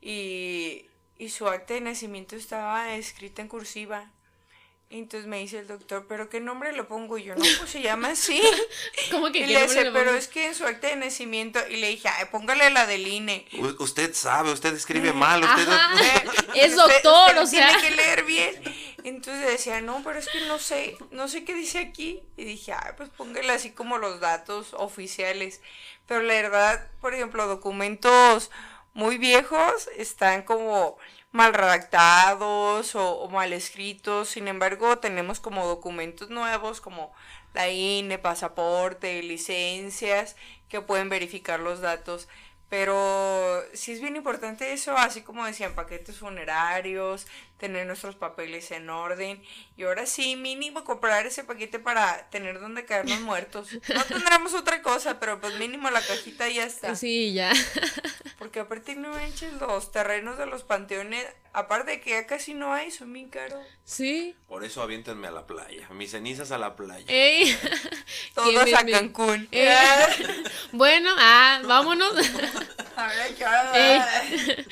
y, 0.00 0.86
y 1.18 1.28
su 1.28 1.48
acta 1.48 1.74
de 1.74 1.82
nacimiento 1.82 2.34
estaba 2.34 2.94
escrita 2.94 3.42
en 3.42 3.48
cursiva. 3.48 4.10
Entonces 4.90 5.28
me 5.28 5.38
dice 5.38 5.58
el 5.58 5.66
doctor, 5.66 6.06
¿pero 6.08 6.30
qué 6.30 6.40
nombre 6.40 6.72
le 6.72 6.82
pongo? 6.82 7.18
Y 7.18 7.24
yo, 7.24 7.34
no, 7.34 7.44
pues 7.58 7.70
se 7.70 7.82
llama 7.82 8.08
así. 8.12 8.40
¿Cómo 9.10 9.30
que 9.30 9.40
Y 9.40 9.46
qué 9.46 9.52
le 9.52 9.62
dice, 9.64 9.84
le 9.84 9.92
pero 9.92 10.14
es 10.14 10.28
que 10.28 10.46
en 10.46 10.54
su 10.54 10.64
acta 10.64 10.86
de 10.88 10.96
nacimiento, 10.96 11.60
y 11.68 11.76
le 11.76 11.88
dije, 11.88 12.08
ay, 12.08 12.24
póngale 12.30 12.70
la 12.70 12.86
del 12.86 13.06
INE. 13.06 13.46
U- 13.58 13.82
usted 13.82 14.14
sabe, 14.14 14.50
usted 14.50 14.72
escribe 14.74 15.12
mal, 15.12 15.42
usted... 15.44 15.68
Ajá. 15.68 16.02
Eh, 16.02 16.22
Es 16.54 16.74
usted- 16.74 17.02
doctor, 17.02 17.28
usted 17.28 17.42
o 17.42 17.46
sea. 17.46 17.68
Tiene 17.68 17.82
que 17.82 17.96
leer 17.96 18.24
bien. 18.24 18.62
Entonces 19.04 19.46
decía, 19.46 19.82
no, 19.82 20.02
pero 20.02 20.18
es 20.18 20.28
que 20.28 20.40
no 20.46 20.58
sé, 20.58 20.96
no 21.10 21.28
sé 21.28 21.44
qué 21.44 21.54
dice 21.54 21.78
aquí. 21.80 22.22
Y 22.38 22.44
dije, 22.44 22.72
ay, 22.72 22.92
pues 22.96 23.10
póngale 23.10 23.52
así 23.52 23.72
como 23.72 23.98
los 23.98 24.20
datos 24.20 24.68
oficiales. 24.72 25.60
Pero 26.06 26.22
la 26.22 26.32
verdad, 26.32 26.90
por 27.02 27.12
ejemplo, 27.12 27.46
documentos 27.46 28.50
muy 28.94 29.18
viejos 29.18 29.88
están 29.98 30.42
como 30.42 30.96
mal 31.32 31.54
redactados 31.54 32.94
o, 32.94 33.28
mal 33.28 33.52
escritos. 33.52 34.28
Sin 34.28 34.48
embargo, 34.48 34.98
tenemos 34.98 35.40
como 35.40 35.66
documentos 35.66 36.30
nuevos 36.30 36.80
como 36.80 37.12
la 37.54 37.68
INE, 37.68 38.18
pasaporte, 38.18 39.22
licencias, 39.22 40.36
que 40.68 40.80
pueden 40.80 41.08
verificar 41.08 41.60
los 41.60 41.80
datos. 41.80 42.28
Pero 42.68 43.62
sí 43.72 43.92
es 43.92 44.00
bien 44.00 44.16
importante 44.16 44.72
eso, 44.72 44.96
así 44.96 45.22
como 45.22 45.44
decían, 45.46 45.74
paquetes 45.74 46.18
funerarios, 46.18 47.26
tener 47.58 47.86
nuestros 47.86 48.16
papeles 48.16 48.70
en 48.70 48.88
orden. 48.88 49.42
Y 49.76 49.84
ahora 49.84 50.06
sí, 50.06 50.36
mínimo 50.36 50.84
comprar 50.84 51.26
ese 51.26 51.44
paquete 51.44 51.78
para 51.78 52.30
tener 52.30 52.60
donde 52.60 52.84
caernos 52.84 53.20
muertos. 53.20 53.68
No 53.94 54.04
tendremos 54.08 54.54
otra 54.54 54.80
cosa, 54.82 55.20
pero 55.20 55.40
pues 55.40 55.58
mínimo 55.58 55.90
la 55.90 56.00
cajita 56.00 56.48
ya 56.48 56.64
está. 56.64 56.94
Sí, 56.94 57.34
ya. 57.34 57.52
Porque 58.38 58.60
aparte 58.60 58.94
no 58.94 59.10
manches 59.10 59.52
los 59.54 59.90
terrenos 59.90 60.38
de 60.38 60.46
los 60.46 60.62
panteones, 60.62 61.26
aparte 61.52 61.90
de 61.90 62.00
que 62.00 62.10
ya 62.10 62.26
casi 62.26 62.54
no 62.54 62.72
hay, 62.72 62.92
son 62.92 63.12
bien 63.12 63.28
caros. 63.28 63.66
Sí. 63.84 64.36
Por 64.46 64.64
eso 64.64 64.80
aviéntenme 64.80 65.26
a 65.26 65.32
la 65.32 65.44
playa, 65.44 65.88
mis 65.90 66.12
cenizas 66.12 66.52
a 66.52 66.58
la 66.58 66.76
playa. 66.76 67.04
Ey. 67.08 67.56
Todos 68.34 68.64
Qué 68.64 68.76
a. 68.76 68.86
Cancún. 68.86 69.48
Eh. 69.50 69.74
Bueno, 70.70 71.10
ah, 71.18 71.60
vámonos. 71.66 72.14
A 72.94 73.08
ver, 73.08 73.36
ya. 73.36 73.72
Ey. 73.74 74.66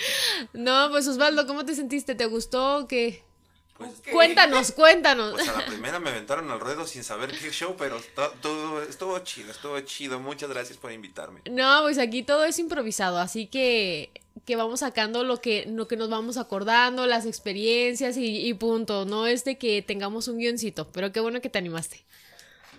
No, 0.53 0.89
pues 0.91 1.09
Osvaldo, 1.09 1.47
¿cómo 1.49 1.65
te 1.65 1.75
sentiste? 1.75 2.15
¿Te 2.15 2.27
gustó 2.27 2.76
Pues, 2.85 3.91
Ok. 3.99 4.09
Cuéntanos, 4.11 4.73
cuéntanos. 4.77 5.33
pues 5.35 5.49
a 5.49 5.53
la 5.59 5.67
primera 5.67 5.99
me 6.01 6.09
aventaron 6.11 6.51
al 6.51 6.61
ruedo 6.61 6.87
sin 6.87 7.05
saber 7.05 7.31
qué 7.39 7.51
show, 7.51 7.75
pero 7.79 8.01
to- 8.15 8.33
todo 8.41 8.83
estuvo 8.83 9.19
chido, 9.19 9.51
estuvo 9.51 9.79
chido. 9.81 10.19
Muchas 10.19 10.49
gracias 10.49 10.79
por 10.79 10.93
invitarme. 10.93 11.41
No, 11.51 11.81
pues 11.83 11.99
aquí 11.99 12.23
todo 12.23 12.45
es 12.47 12.59
improvisado, 12.59 13.19
así 13.19 13.47
que, 13.49 14.11
que 14.47 14.57
vamos 14.57 14.81
sacando 14.81 15.25
lo 15.25 15.43
que, 15.43 15.67
lo 15.67 15.89
que 15.89 15.97
nos 15.99 16.09
vamos 16.09 16.39
acordando, 16.39 17.07
las 17.07 17.27
experiencias 17.27 18.17
y, 18.17 18.47
y 18.49 18.55
punto. 18.55 19.05
No 19.05 19.27
es 19.27 19.45
de 19.45 19.59
que 19.59 19.83
tengamos 19.83 20.29
un 20.29 20.39
guioncito, 20.39 20.89
pero 20.93 21.13
qué 21.13 21.21
bueno 21.21 21.43
que 21.43 21.51
te 21.51 21.59
animaste. 21.59 22.03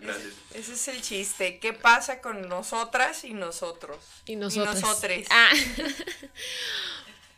Gracias. 0.01 0.33
Ese 0.55 0.73
es 0.73 0.87
el 0.87 1.01
chiste. 1.01 1.59
¿Qué 1.59 1.73
pasa 1.73 2.21
con 2.21 2.47
nosotras 2.49 3.23
y 3.23 3.33
nosotros? 3.33 3.97
Y 4.25 4.35
nosotros. 4.35 4.81
nosotres. 4.81 5.27
Ah. 5.29 5.49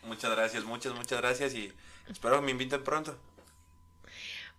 Muchas 0.03 0.31
gracias, 0.31 0.63
muchas, 0.63 0.93
muchas 0.93 1.19
gracias 1.19 1.53
y 1.53 1.71
espero 2.09 2.35
que 2.37 2.41
me 2.45 2.51
inviten 2.51 2.83
pronto. 2.83 3.17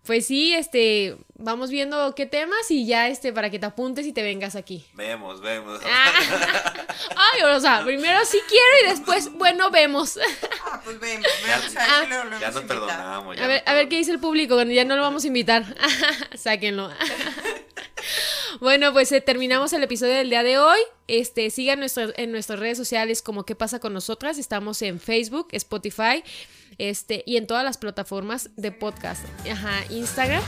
Pues 0.05 0.27
sí, 0.27 0.55
este, 0.55 1.19
vamos 1.35 1.69
viendo 1.71 2.15
qué 2.15 2.25
temas 2.25 2.71
y 2.71 2.87
ya, 2.87 3.09
este, 3.09 3.35
para 3.35 3.51
que 3.51 3.59
te 3.59 3.67
apuntes 3.67 4.07
y 4.07 4.15
te 4.15 4.23
vengas 4.23 4.57
aquí. 4.57 4.87
Vemos, 4.95 5.43
vemos. 5.43 5.79
Ah. 5.85 6.73
Ay, 7.35 7.43
o 7.43 7.61
sea, 7.61 7.85
primero 7.85 8.19
sí 8.25 8.39
quiero 8.49 8.65
y 8.87 8.89
después, 8.97 9.31
bueno, 9.35 9.71
vemos. 9.71 10.19
Ah, 10.65 10.81
pues 10.83 10.99
vemos, 10.99 11.27
vemos. 11.47 11.73
Ya, 11.75 12.01
ahí 12.01 12.09
lo- 12.09 12.25
lo 12.25 12.39
ya 12.41 12.47
hemos 12.49 12.55
nos 12.55 12.65
perdonamos. 12.65 13.37
ya 13.37 13.45
A 13.45 13.47
ver, 13.47 13.61
nos 13.61 13.69
a 13.69 13.75
ver 13.75 13.89
qué 13.91 13.97
dice 13.99 14.11
el 14.13 14.21
público, 14.21 14.55
cuando 14.55 14.73
ya 14.73 14.87
no 14.87 14.97
lo 14.97 15.03
vamos 15.03 15.25
a 15.25 15.27
invitar. 15.27 15.65
Sáquenlo. 16.35 16.91
Bueno, 18.61 18.93
pues 18.93 19.11
eh, 19.13 19.21
terminamos 19.21 19.73
el 19.73 19.83
episodio 19.83 20.15
del 20.15 20.29
día 20.31 20.43
de 20.43 20.59
hoy. 20.59 20.79
Este, 21.07 21.51
sigan 21.51 21.79
nuestras- 21.81 22.13
en 22.17 22.33
nuestras 22.33 22.59
redes 22.59 22.77
sociales 22.77 23.23
como 23.23 23.45
qué 23.45 23.55
pasa 23.55 23.79
con 23.79 23.93
nosotras. 23.93 24.39
Estamos 24.39 24.83
en 24.83 25.01
Facebook, 25.01 25.49
Spotify, 25.53 26.23
este, 26.79 27.23
y 27.27 27.37
en 27.37 27.47
todas 27.47 27.65
las 27.65 27.79
plataformas 27.79 28.51
de 28.57 28.73
podcast. 28.73 29.23
Ajá, 29.51 29.73
Instagram. 29.91 30.43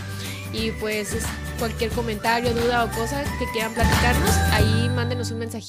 Y 0.53 0.71
pues 0.73 1.15
es- 1.15 1.25
cualquier 1.59 1.91
comentario, 1.93 2.53
duda 2.53 2.85
o 2.85 2.91
cosa 2.91 3.23
que 3.39 3.45
quieran 3.53 3.73
platicarnos, 3.73 4.31
ahí 4.53 4.89
mándenos 4.95 5.31
un 5.31 5.39
mensajito. 5.39 5.61